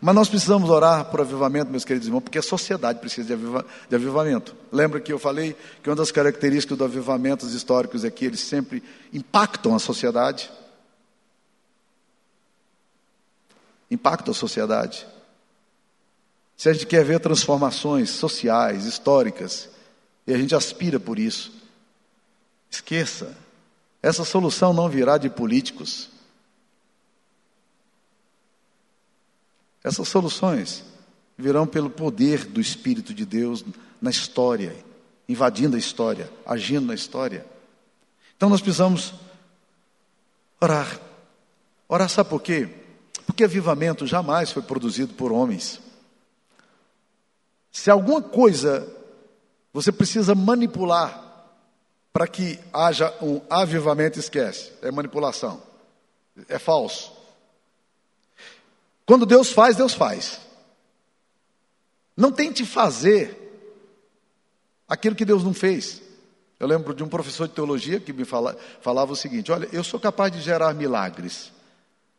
Mas 0.00 0.14
nós 0.14 0.28
precisamos 0.28 0.70
orar 0.70 1.06
por 1.06 1.20
avivamento, 1.20 1.70
meus 1.70 1.84
queridos 1.84 2.06
irmãos, 2.06 2.22
porque 2.22 2.38
a 2.38 2.42
sociedade 2.42 3.00
precisa 3.00 3.26
de, 3.26 3.32
aviva, 3.32 3.66
de 3.88 3.96
avivamento. 3.96 4.54
Lembra 4.70 5.00
que 5.00 5.12
eu 5.12 5.18
falei 5.18 5.56
que 5.82 5.90
uma 5.90 5.96
das 5.96 6.12
características 6.12 6.78
do 6.78 6.84
avivamento 6.84 7.46
históricos 7.46 8.04
é 8.04 8.10
que 8.10 8.24
eles 8.24 8.40
sempre 8.40 8.82
impactam 9.12 9.74
a 9.74 9.78
sociedade. 9.78 10.50
impacta 13.90 14.30
a 14.30 14.34
sociedade. 14.34 15.06
Se 16.56 16.68
a 16.68 16.72
gente 16.72 16.86
quer 16.86 17.04
ver 17.04 17.20
transformações 17.20 18.10
sociais, 18.10 18.84
históricas, 18.84 19.68
e 20.26 20.34
a 20.34 20.38
gente 20.38 20.54
aspira 20.54 20.98
por 20.98 21.18
isso, 21.18 21.52
esqueça, 22.70 23.36
essa 24.02 24.24
solução 24.24 24.72
não 24.72 24.88
virá 24.88 25.18
de 25.18 25.30
políticos. 25.30 26.10
Essas 29.88 30.06
soluções 30.06 30.84
virão 31.38 31.66
pelo 31.66 31.88
poder 31.88 32.44
do 32.44 32.60
Espírito 32.60 33.14
de 33.14 33.24
Deus 33.24 33.64
na 34.02 34.10
história, 34.10 34.76
invadindo 35.26 35.76
a 35.76 35.78
história, 35.78 36.30
agindo 36.44 36.86
na 36.86 36.94
história. 36.94 37.46
Então 38.36 38.50
nós 38.50 38.60
precisamos 38.60 39.14
orar. 40.60 41.00
Orar, 41.88 42.06
sabe 42.10 42.28
por 42.28 42.42
quê? 42.42 42.68
Porque 43.24 43.44
avivamento 43.44 44.06
jamais 44.06 44.52
foi 44.52 44.60
produzido 44.60 45.14
por 45.14 45.32
homens. 45.32 45.80
Se 47.72 47.90
alguma 47.90 48.20
coisa 48.20 48.86
você 49.72 49.90
precisa 49.90 50.34
manipular 50.34 51.46
para 52.12 52.28
que 52.28 52.58
haja 52.74 53.10
um 53.22 53.40
avivamento, 53.48 54.18
esquece, 54.18 54.70
é 54.82 54.90
manipulação, 54.90 55.62
é 56.46 56.58
falso. 56.58 57.17
Quando 59.08 59.24
Deus 59.24 59.50
faz, 59.50 59.74
Deus 59.74 59.94
faz. 59.94 60.38
Não 62.14 62.30
tente 62.30 62.66
fazer 62.66 63.34
aquilo 64.86 65.16
que 65.16 65.24
Deus 65.24 65.42
não 65.42 65.54
fez. 65.54 66.02
Eu 66.60 66.66
lembro 66.66 66.92
de 66.92 67.02
um 67.02 67.08
professor 67.08 67.48
de 67.48 67.54
teologia 67.54 67.98
que 67.98 68.12
me 68.12 68.26
fala, 68.26 68.54
falava 68.82 69.10
o 69.10 69.16
seguinte: 69.16 69.50
Olha, 69.50 69.66
eu 69.72 69.82
sou 69.82 69.98
capaz 69.98 70.30
de 70.30 70.42
gerar 70.42 70.74
milagres. 70.74 71.50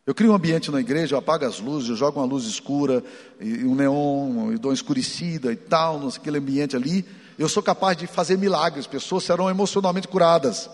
Eu 0.04 0.16
crio 0.16 0.32
um 0.32 0.36
ambiente 0.36 0.72
na 0.72 0.80
igreja, 0.80 1.14
eu 1.14 1.20
apago 1.20 1.46
as 1.46 1.60
luzes, 1.60 1.90
eu 1.90 1.96
jogo 1.96 2.20
uma 2.20 2.26
luz 2.26 2.46
escura, 2.46 3.04
e 3.40 3.64
um 3.66 3.76
neon, 3.76 4.52
e 4.52 4.58
dou 4.58 4.72
uma 4.72 4.74
escurecida 4.74 5.54
e 5.54 5.56
tal, 5.56 6.00
naquele 6.00 6.40
ambiente 6.40 6.76
ali. 6.76 7.06
Eu 7.38 7.48
sou 7.48 7.62
capaz 7.62 7.96
de 7.98 8.08
fazer 8.08 8.36
milagres, 8.36 8.88
pessoas 8.88 9.26
serão 9.26 9.48
emocionalmente 9.48 10.08
curadas. 10.08 10.68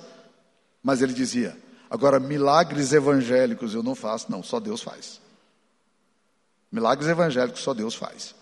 Mas 0.82 1.02
ele 1.02 1.12
dizia: 1.12 1.58
agora, 1.90 2.22
milagres 2.22 2.94
evangélicos 2.94 3.74
eu 3.74 3.84
não 3.84 3.96
faço, 3.96 4.32
não, 4.32 4.42
só 4.42 4.62
Deus 4.62 4.82
faz. 4.82 5.25
Milagres 6.76 7.08
evangélicos 7.08 7.62
só 7.62 7.74
Deus 7.74 7.96
faz. 7.96 8.36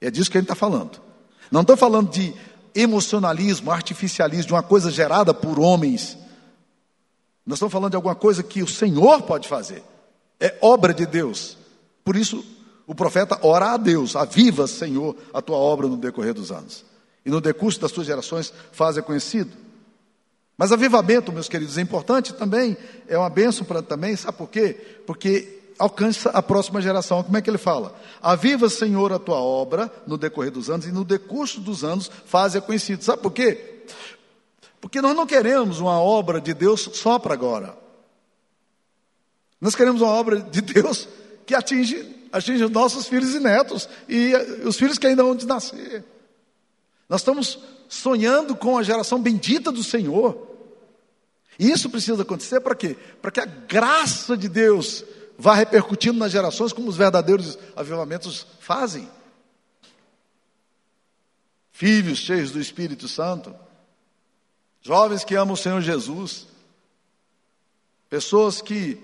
É 0.00 0.10
disso 0.10 0.30
que 0.30 0.38
a 0.38 0.40
gente 0.40 0.46
está 0.46 0.54
falando. 0.54 1.00
Não 1.50 1.62
estou 1.62 1.76
falando 1.76 2.08
de 2.08 2.32
emocionalismo, 2.72 3.72
artificialismo, 3.72 4.46
de 4.46 4.52
uma 4.52 4.62
coisa 4.62 4.92
gerada 4.92 5.34
por 5.34 5.58
homens. 5.58 6.16
Nós 7.44 7.56
estamos 7.56 7.72
falando 7.72 7.90
de 7.90 7.96
alguma 7.96 8.14
coisa 8.14 8.44
que 8.44 8.62
o 8.62 8.68
Senhor 8.68 9.22
pode 9.22 9.48
fazer 9.48 9.82
é 10.38 10.56
obra 10.60 10.94
de 10.94 11.04
Deus. 11.04 11.56
Por 12.04 12.14
isso, 12.14 12.44
o 12.86 12.94
profeta 12.94 13.38
ora 13.42 13.72
a 13.72 13.76
Deus, 13.76 14.14
aviva, 14.14 14.68
Senhor, 14.68 15.16
a 15.34 15.42
tua 15.42 15.56
obra 15.56 15.88
no 15.88 15.96
decorrer 15.96 16.32
dos 16.32 16.52
anos. 16.52 16.84
E 17.26 17.30
no 17.30 17.40
decurso 17.40 17.80
das 17.80 17.90
suas 17.90 18.06
gerações, 18.06 18.52
faça 18.70 19.02
conhecido. 19.02 19.50
Mas 20.56 20.70
avivamento, 20.70 21.32
meus 21.32 21.48
queridos, 21.48 21.76
é 21.76 21.80
importante 21.80 22.32
também, 22.34 22.76
é 23.08 23.18
uma 23.18 23.28
bênção 23.28 23.64
para 23.64 23.82
também, 23.82 24.16
sabe 24.16 24.38
por 24.38 24.48
quê? 24.48 24.74
Porque 25.06 25.67
alcança 25.78 26.30
a 26.30 26.42
próxima 26.42 26.82
geração. 26.82 27.22
Como 27.22 27.36
é 27.36 27.42
que 27.42 27.48
ele 27.48 27.58
fala? 27.58 27.94
Aviva, 28.20 28.68
Senhor, 28.68 29.12
a 29.12 29.18
tua 29.18 29.40
obra 29.40 29.90
no 30.06 30.18
decorrer 30.18 30.50
dos 30.50 30.68
anos, 30.68 30.86
e 30.86 30.92
no 30.92 31.04
decurso 31.04 31.60
dos 31.60 31.84
anos, 31.84 32.10
faça 32.26 32.60
conhecido. 32.60 33.04
Sabe 33.04 33.22
por 33.22 33.32
quê? 33.32 33.84
Porque 34.80 35.00
nós 35.00 35.14
não 35.16 35.26
queremos 35.26 35.80
uma 35.80 36.00
obra 36.00 36.40
de 36.40 36.54
Deus 36.54 36.88
só 36.94 37.18
para 37.18 37.34
agora. 37.34 37.76
Nós 39.60 39.74
queremos 39.74 40.00
uma 40.00 40.10
obra 40.10 40.40
de 40.40 40.60
Deus 40.60 41.08
que 41.44 41.54
atinge, 41.54 42.28
atinge 42.32 42.64
os 42.64 42.70
nossos 42.70 43.08
filhos 43.08 43.34
e 43.34 43.40
netos 43.40 43.88
e 44.08 44.32
os 44.64 44.76
filhos 44.76 44.98
que 44.98 45.06
ainda 45.06 45.22
vão 45.22 45.34
nascer. 45.34 46.04
Nós 47.08 47.22
estamos 47.22 47.58
sonhando 47.88 48.54
com 48.54 48.78
a 48.78 48.82
geração 48.82 49.20
bendita 49.20 49.72
do 49.72 49.82
Senhor. 49.82 50.46
E 51.58 51.70
isso 51.70 51.90
precisa 51.90 52.22
acontecer 52.22 52.60
para 52.60 52.74
quê? 52.74 52.96
Para 53.20 53.32
que 53.32 53.40
a 53.40 53.46
graça 53.46 54.36
de 54.36 54.48
Deus 54.48 55.04
vá 55.38 55.54
repercutindo 55.54 56.18
nas 56.18 56.32
gerações 56.32 56.72
como 56.72 56.88
os 56.88 56.96
verdadeiros 56.96 57.56
avivamentos 57.76 58.44
fazem. 58.58 59.08
Filhos 61.70 62.18
cheios 62.18 62.50
do 62.50 62.60
Espírito 62.60 63.06
Santo, 63.06 63.54
jovens 64.82 65.22
que 65.22 65.36
amam 65.36 65.54
o 65.54 65.56
Senhor 65.56 65.80
Jesus, 65.80 66.48
pessoas 68.10 68.60
que, 68.60 69.00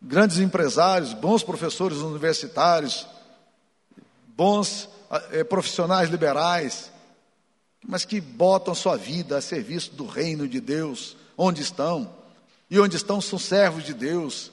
grandes 0.00 0.38
empresários, 0.38 1.12
bons 1.14 1.42
professores 1.42 1.98
universitários, 1.98 3.08
bons 4.36 4.88
eh, 5.32 5.42
profissionais 5.42 6.08
liberais, 6.08 6.92
mas 7.84 8.04
que 8.04 8.20
botam 8.20 8.72
sua 8.72 8.96
vida 8.96 9.36
a 9.36 9.42
serviço 9.42 9.92
do 9.94 10.06
reino 10.06 10.46
de 10.46 10.60
Deus, 10.60 11.16
onde 11.36 11.60
estão. 11.60 12.22
E 12.70 12.78
onde 12.78 12.94
estão 12.94 13.20
são 13.20 13.38
servos 13.38 13.84
de 13.84 13.92
Deus. 13.92 14.52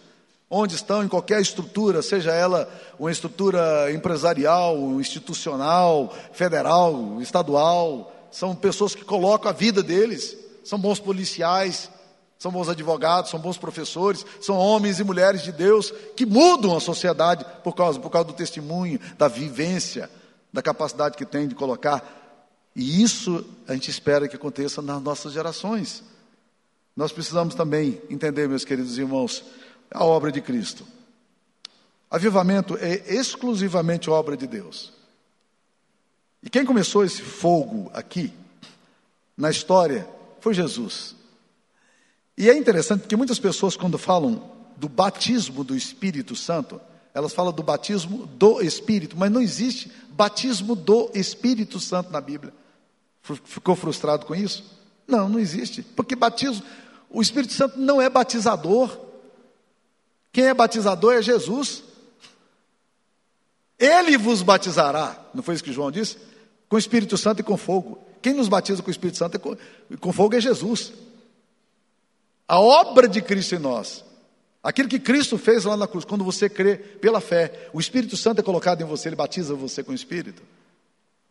Onde 0.49 0.75
estão 0.75 1.03
em 1.03 1.07
qualquer 1.07 1.39
estrutura, 1.41 2.01
seja 2.01 2.31
ela 2.31 2.67
uma 2.97 3.11
estrutura 3.11 3.91
empresarial, 3.91 4.99
institucional, 4.99 6.11
federal, 6.33 7.21
estadual, 7.21 8.11
são 8.31 8.55
pessoas 8.55 8.95
que 8.95 9.03
colocam 9.03 9.49
a 9.49 9.53
vida 9.53 9.83
deles, 9.83 10.35
são 10.63 10.79
bons 10.79 10.99
policiais, 10.99 11.89
são 12.39 12.51
bons 12.51 12.69
advogados, 12.69 13.29
são 13.29 13.39
bons 13.39 13.57
professores, 13.57 14.25
são 14.41 14.57
homens 14.57 14.99
e 14.99 15.03
mulheres 15.03 15.43
de 15.43 15.51
Deus 15.51 15.91
que 16.15 16.25
mudam 16.25 16.75
a 16.75 16.79
sociedade 16.79 17.45
por 17.63 17.75
causa, 17.75 17.99
por 17.99 18.09
causa 18.09 18.27
do 18.29 18.33
testemunho, 18.33 18.99
da 19.17 19.27
vivência, 19.27 20.09
da 20.51 20.61
capacidade 20.61 21.17
que 21.17 21.25
tem 21.25 21.47
de 21.47 21.53
colocar. 21.53 22.17
E 22.75 23.03
isso 23.03 23.45
a 23.67 23.73
gente 23.73 23.91
espera 23.91 24.27
que 24.27 24.35
aconteça 24.35 24.81
nas 24.81 25.01
nossas 25.01 25.33
gerações. 25.33 26.01
Nós 26.95 27.11
precisamos 27.11 27.55
também 27.55 28.01
entender, 28.09 28.47
meus 28.47 28.65
queridos 28.65 28.97
irmãos, 28.97 29.43
a 29.91 30.03
obra 30.03 30.31
de 30.31 30.41
Cristo. 30.41 30.85
Avivamento 32.09 32.77
é 32.77 33.13
exclusivamente 33.13 34.09
obra 34.09 34.35
de 34.35 34.47
Deus. 34.47 34.91
E 36.41 36.49
quem 36.49 36.65
começou 36.65 37.03
esse 37.03 37.21
fogo 37.21 37.91
aqui, 37.93 38.33
na 39.37 39.49
história, 39.49 40.07
foi 40.39 40.53
Jesus. 40.53 41.15
E 42.37 42.49
é 42.49 42.57
interessante 42.57 43.01
porque 43.01 43.15
muitas 43.15 43.39
pessoas, 43.39 43.75
quando 43.75 43.97
falam 43.97 44.49
do 44.77 44.87
batismo 44.87 45.63
do 45.63 45.75
Espírito 45.75 46.35
Santo, 46.35 46.79
elas 47.13 47.33
falam 47.33 47.51
do 47.51 47.61
batismo 47.61 48.25
do 48.25 48.61
Espírito, 48.61 49.17
mas 49.17 49.31
não 49.31 49.41
existe 49.41 49.91
batismo 50.11 50.75
do 50.75 51.11
Espírito 51.13 51.79
Santo 51.79 52.11
na 52.11 52.21
Bíblia. 52.21 52.53
Ficou 53.21 53.75
frustrado 53.75 54.25
com 54.25 54.33
isso? 54.33 54.63
Não, 55.07 55.27
não 55.27 55.39
existe. 55.39 55.81
Porque 55.81 56.15
batismo, 56.15 56.63
o 57.09 57.21
Espírito 57.21 57.53
Santo 57.53 57.77
não 57.79 58.01
é 58.01 58.09
batizador. 58.09 58.97
Quem 60.31 60.45
é 60.45 60.53
batizador 60.53 61.13
é 61.13 61.21
Jesus. 61.21 61.83
Ele 63.77 64.17
vos 64.17 64.41
batizará, 64.41 65.17
não 65.33 65.41
foi 65.41 65.55
isso 65.55 65.63
que 65.63 65.71
João 65.71 65.89
disse? 65.89 66.17
Com 66.67 66.75
o 66.75 66.79
Espírito 66.79 67.17
Santo 67.17 67.39
e 67.39 67.43
com 67.43 67.57
fogo. 67.57 67.97
Quem 68.21 68.33
nos 68.33 68.49
batiza 68.49 68.81
com 68.81 68.89
o 68.89 68.91
Espírito 68.91 69.17
Santo 69.17 69.37
e 69.37 69.39
com, 69.39 69.57
com 69.97 70.11
fogo 70.11 70.35
é 70.35 70.41
Jesus. 70.41 70.91
A 72.47 72.59
obra 72.59 73.07
de 73.07 73.21
Cristo 73.21 73.55
em 73.55 73.59
nós. 73.59 74.03
Aquilo 74.61 74.89
que 74.89 74.99
Cristo 74.99 75.37
fez 75.37 75.63
lá 75.63 75.77
na 75.77 75.87
cruz, 75.87 76.03
quando 76.03 76.23
você 76.23 76.49
crê 76.49 76.75
pela 76.75 77.21
fé, 77.21 77.69
o 77.71 77.79
Espírito 77.79 78.17
Santo 78.17 78.39
é 78.39 78.43
colocado 78.43 78.81
em 78.81 78.85
você, 78.85 79.07
ele 79.07 79.15
batiza 79.15 79.55
você 79.55 79.81
com 79.81 79.93
o 79.93 79.95
Espírito. 79.95 80.43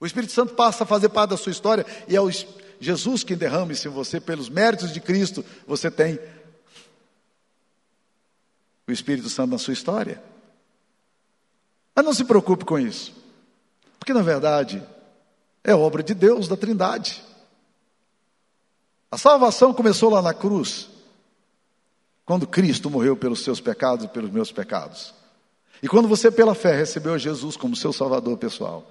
O 0.00 0.06
Espírito 0.06 0.32
Santo 0.32 0.54
passa 0.54 0.84
a 0.84 0.86
fazer 0.86 1.10
parte 1.10 1.30
da 1.30 1.36
sua 1.36 1.52
história 1.52 1.84
e 2.08 2.16
é 2.16 2.20
o 2.20 2.30
Jesus 2.80 3.24
que 3.24 3.36
derrama 3.36 3.72
isso 3.72 3.88
em 3.88 3.90
você, 3.90 4.20
pelos 4.20 4.48
méritos 4.48 4.92
de 4.92 5.00
Cristo, 5.00 5.44
você 5.66 5.90
tem 5.90 6.18
o 8.90 8.94
Espírito 8.94 9.28
Santo 9.28 9.50
na 9.50 9.58
sua 9.58 9.72
história. 9.72 10.22
Mas 11.94 12.04
não 12.04 12.14
se 12.14 12.24
preocupe 12.24 12.64
com 12.64 12.78
isso, 12.78 13.12
porque 13.98 14.12
na 14.12 14.22
verdade 14.22 14.82
é 15.64 15.74
obra 15.74 16.02
de 16.02 16.14
Deus, 16.14 16.48
da 16.48 16.56
Trindade. 16.56 17.22
A 19.10 19.18
salvação 19.18 19.72
começou 19.72 20.10
lá 20.10 20.22
na 20.22 20.34
cruz, 20.34 20.88
quando 22.24 22.46
Cristo 22.46 22.90
morreu 22.90 23.16
pelos 23.16 23.42
seus 23.42 23.60
pecados 23.60 24.04
e 24.04 24.08
pelos 24.08 24.30
meus 24.30 24.52
pecados. 24.52 25.14
E 25.82 25.88
quando 25.88 26.08
você, 26.08 26.30
pela 26.30 26.54
fé, 26.54 26.76
recebeu 26.76 27.18
Jesus 27.18 27.56
como 27.56 27.76
seu 27.76 27.92
Salvador 27.92 28.36
pessoal. 28.36 28.90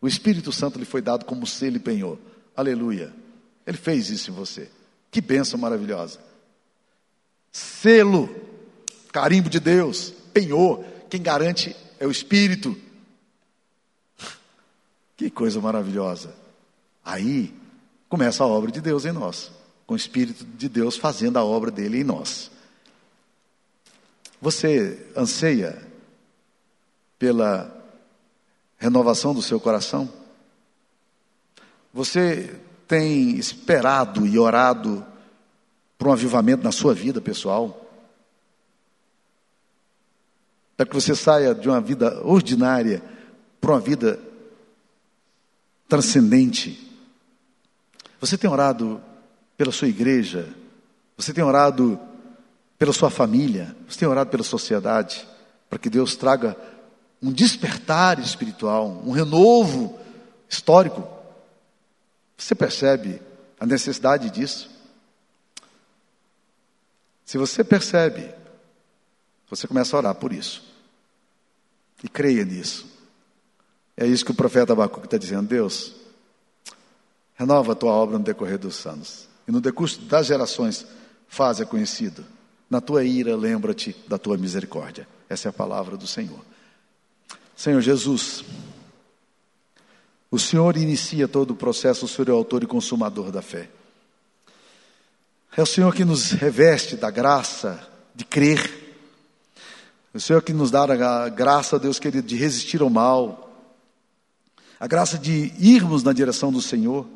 O 0.00 0.06
Espírito 0.06 0.52
Santo 0.52 0.78
lhe 0.78 0.84
foi 0.84 1.00
dado 1.00 1.24
como 1.24 1.46
selo 1.46 1.76
e 1.76 1.80
penhor. 1.80 2.18
Aleluia. 2.54 3.12
Ele 3.66 3.76
fez 3.76 4.10
isso 4.10 4.30
em 4.30 4.34
você. 4.34 4.70
Que 5.10 5.20
bênção 5.20 5.58
maravilhosa. 5.58 6.20
Selo, 7.50 8.28
carimbo 9.16 9.48
de 9.48 9.58
Deus, 9.58 10.12
penhor. 10.34 10.84
Quem 11.08 11.22
garante 11.22 11.74
é 11.98 12.06
o 12.06 12.10
Espírito. 12.10 12.76
Que 15.16 15.30
coisa 15.30 15.58
maravilhosa. 15.58 16.34
Aí 17.02 17.54
começa 18.10 18.44
a 18.44 18.46
obra 18.46 18.70
de 18.70 18.78
Deus 18.78 19.06
em 19.06 19.12
nós, 19.12 19.50
com 19.86 19.94
o 19.94 19.96
Espírito 19.96 20.44
de 20.44 20.68
Deus 20.68 20.98
fazendo 20.98 21.38
a 21.38 21.44
obra 21.44 21.70
dele 21.70 22.00
em 22.00 22.04
nós. 22.04 22.50
Você 24.38 25.06
anseia 25.16 25.82
pela 27.18 27.74
renovação 28.76 29.32
do 29.32 29.40
seu 29.40 29.58
coração? 29.58 30.12
Você 31.90 32.54
tem 32.86 33.30
esperado 33.38 34.26
e 34.26 34.38
orado 34.38 35.02
por 35.96 36.08
um 36.08 36.12
avivamento 36.12 36.62
na 36.62 36.70
sua 36.70 36.92
vida 36.92 37.18
pessoal? 37.18 37.85
Para 40.76 40.86
que 40.86 40.94
você 40.94 41.14
saia 41.14 41.54
de 41.54 41.68
uma 41.68 41.80
vida 41.80 42.20
ordinária 42.24 43.02
para 43.60 43.72
uma 43.72 43.80
vida 43.80 44.20
transcendente. 45.88 46.88
Você 48.20 48.36
tem 48.36 48.48
orado 48.48 49.00
pela 49.56 49.72
sua 49.72 49.88
igreja? 49.88 50.48
Você 51.16 51.32
tem 51.32 51.42
orado 51.42 51.98
pela 52.78 52.92
sua 52.92 53.10
família? 53.10 53.74
Você 53.88 54.00
tem 54.00 54.08
orado 54.08 54.30
pela 54.30 54.42
sociedade? 54.42 55.26
Para 55.68 55.78
que 55.78 55.90
Deus 55.90 56.16
traga 56.16 56.56
um 57.22 57.32
despertar 57.32 58.18
espiritual, 58.18 59.02
um 59.04 59.10
renovo 59.10 59.98
histórico. 60.48 61.06
Você 62.36 62.54
percebe 62.54 63.20
a 63.58 63.66
necessidade 63.66 64.30
disso? 64.30 64.70
Se 67.24 67.38
você 67.38 67.64
percebe, 67.64 68.32
você 69.48 69.66
começa 69.66 69.96
a 69.96 69.98
orar 69.98 70.14
por 70.14 70.32
isso. 70.32 70.64
E 72.02 72.08
creia 72.08 72.44
nisso. 72.44 72.86
É 73.96 74.06
isso 74.06 74.24
que 74.24 74.30
o 74.30 74.34
profeta 74.34 74.72
Abacuque 74.72 75.06
está 75.06 75.16
dizendo, 75.16 75.48
Deus, 75.48 75.94
renova 77.34 77.72
a 77.72 77.74
tua 77.74 77.92
obra 77.92 78.18
no 78.18 78.24
decorrer 78.24 78.58
dos 78.58 78.84
anos. 78.86 79.28
E 79.48 79.52
no 79.52 79.60
decurso 79.60 80.00
das 80.02 80.26
gerações, 80.26 80.86
faz-a 81.28 81.64
conhecido. 81.64 82.24
Na 82.68 82.80
tua 82.80 83.04
ira, 83.04 83.36
lembra-te 83.36 83.96
da 84.08 84.18
tua 84.18 84.36
misericórdia. 84.36 85.08
Essa 85.28 85.48
é 85.48 85.50
a 85.50 85.52
palavra 85.52 85.96
do 85.96 86.06
Senhor. 86.06 86.40
Senhor 87.56 87.80
Jesus, 87.80 88.44
o 90.30 90.38
Senhor 90.38 90.76
inicia 90.76 91.26
todo 91.26 91.52
o 91.52 91.56
processo, 91.56 92.04
o 92.04 92.08
Senhor 92.08 92.28
é 92.28 92.32
o 92.32 92.36
autor 92.36 92.62
e 92.62 92.66
consumador 92.66 93.30
da 93.30 93.40
fé. 93.40 93.70
É 95.56 95.62
o 95.62 95.66
Senhor 95.66 95.94
que 95.94 96.04
nos 96.04 96.32
reveste 96.32 96.96
da 96.96 97.10
graça 97.10 97.88
de 98.14 98.24
crer. 98.24 98.85
O 100.16 100.20
Senhor 100.20 100.42
que 100.42 100.52
nos 100.52 100.70
dá 100.70 100.82
a 100.82 101.28
graça, 101.28 101.78
Deus 101.78 101.98
querido, 101.98 102.26
de 102.26 102.36
resistir 102.36 102.80
ao 102.80 102.90
mal. 102.90 103.52
A 104.80 104.86
graça 104.86 105.18
de 105.18 105.52
irmos 105.58 106.02
na 106.02 106.12
direção 106.12 106.50
do 106.52 106.60
Senhor. 106.60 107.06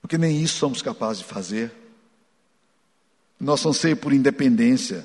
Porque 0.00 0.16
nem 0.16 0.40
isso 0.40 0.58
somos 0.58 0.80
capazes 0.80 1.18
de 1.22 1.28
fazer. 1.28 1.72
Nosso 3.38 3.68
anseio 3.68 3.96
por 3.96 4.12
independência, 4.12 5.04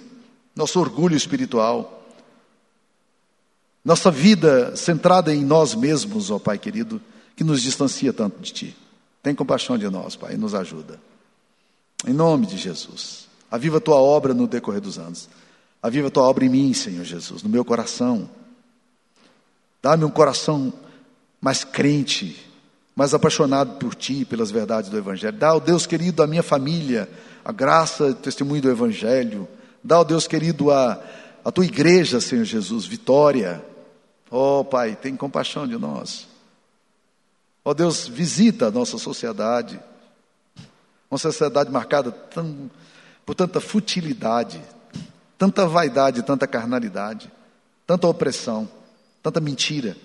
nosso 0.55 0.79
orgulho 0.79 1.17
espiritual 1.17 2.01
nossa 3.83 4.11
vida 4.11 4.75
centrada 4.75 5.33
em 5.33 5.43
nós 5.43 5.73
mesmos, 5.73 6.29
ó 6.29 6.37
Pai 6.37 6.57
querido, 6.57 7.01
que 7.35 7.43
nos 7.43 7.61
distancia 7.61 8.13
tanto 8.13 8.39
de 8.39 8.53
Ti. 8.53 8.77
Tem 9.23 9.33
compaixão 9.33 9.77
de 9.77 9.89
nós, 9.89 10.15
Pai, 10.15 10.35
e 10.35 10.37
nos 10.37 10.53
ajuda. 10.53 10.99
Em 12.05 12.13
nome 12.13 12.45
de 12.45 12.57
Jesus. 12.57 13.27
Aviva 13.49 13.77
a 13.77 13.81
Tua 13.81 13.95
obra 13.95 14.33
no 14.33 14.47
decorrer 14.47 14.81
dos 14.81 14.99
anos. 14.99 15.27
Aviva 15.81 16.07
a 16.07 16.11
Tua 16.11 16.23
obra 16.23 16.45
em 16.45 16.49
mim, 16.49 16.73
Senhor 16.73 17.03
Jesus, 17.03 17.43
no 17.43 17.49
meu 17.49 17.65
coração. 17.65 18.29
Dá-me 19.81 20.05
um 20.05 20.09
coração 20.09 20.71
mais 21.39 21.63
crente, 21.63 22.47
mais 22.95 23.13
apaixonado 23.13 23.77
por 23.79 23.95
Ti, 23.95 24.25
pelas 24.25 24.51
verdades 24.51 24.89
do 24.89 24.97
Evangelho. 24.97 25.37
Dá 25.37 25.49
ao 25.49 25.59
Deus 25.59 25.85
querido 25.85 26.21
a 26.21 26.27
minha 26.27 26.43
família 26.43 27.09
a 27.43 27.51
graça 27.51 28.09
e 28.09 28.13
testemunho 28.13 28.61
do 28.61 28.69
Evangelho. 28.69 29.47
Dá 29.83 29.95
ao 29.95 30.05
Deus 30.05 30.27
querido 30.27 30.69
a, 30.69 31.01
a 31.43 31.51
Tua 31.51 31.65
igreja, 31.65 32.21
Senhor 32.21 32.45
Jesus, 32.45 32.85
vitória 32.85 33.65
Oh, 34.33 34.63
Pai, 34.63 34.95
tem 34.95 35.13
compaixão 35.17 35.67
de 35.67 35.77
nós. 35.77 36.25
Ó 37.65 37.73
Deus, 37.73 38.07
visita 38.07 38.67
a 38.67 38.71
nossa 38.71 38.97
sociedade, 38.97 39.77
uma 41.11 41.17
sociedade 41.17 41.69
marcada 41.69 42.13
tão, 42.13 42.71
por 43.25 43.35
tanta 43.35 43.59
futilidade, 43.59 44.61
tanta 45.41 45.65
vaidade, 45.65 46.21
tanta 46.21 46.45
carnalidade, 46.45 47.31
tanta 47.87 48.07
opressão, 48.07 48.69
tanta 49.23 49.39
mentira. 49.39 49.97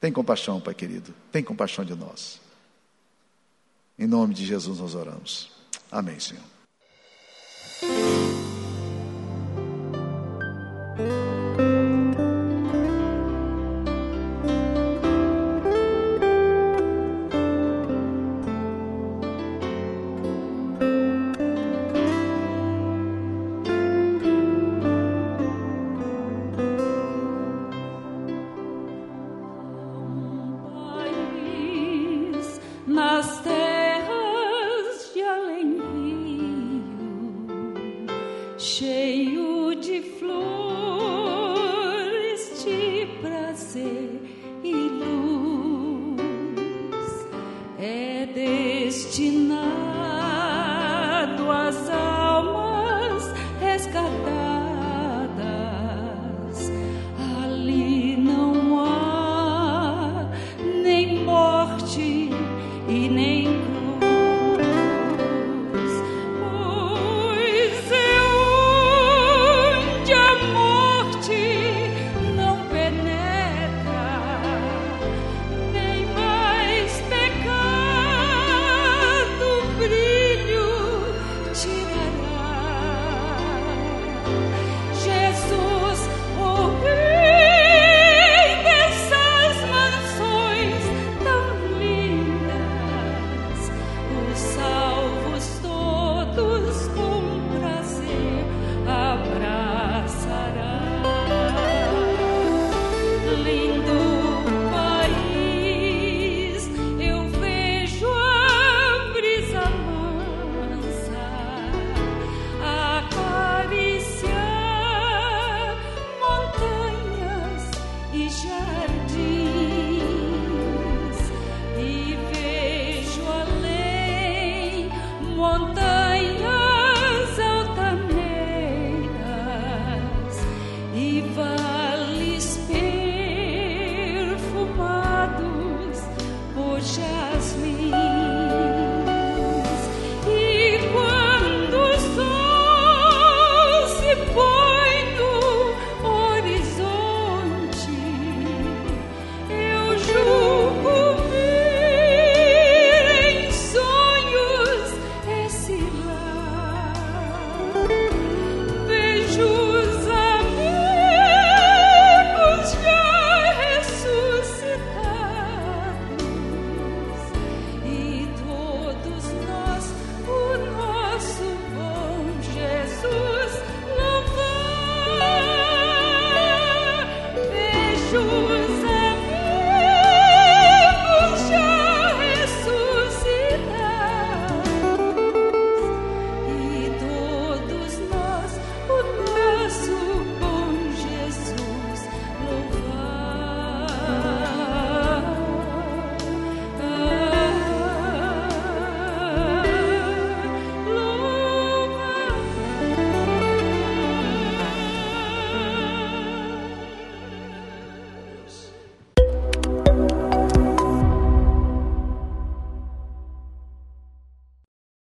Tem 0.00 0.10
compaixão, 0.10 0.60
Pai 0.60 0.74
querido, 0.74 1.14
tem 1.30 1.44
compaixão 1.44 1.84
de 1.84 1.94
nós. 1.94 2.40
Em 3.96 4.08
nome 4.08 4.34
de 4.34 4.44
Jesus 4.44 4.80
nós 4.80 4.96
oramos. 4.96 5.48
Amém, 5.92 6.18
Senhor. 6.18 6.42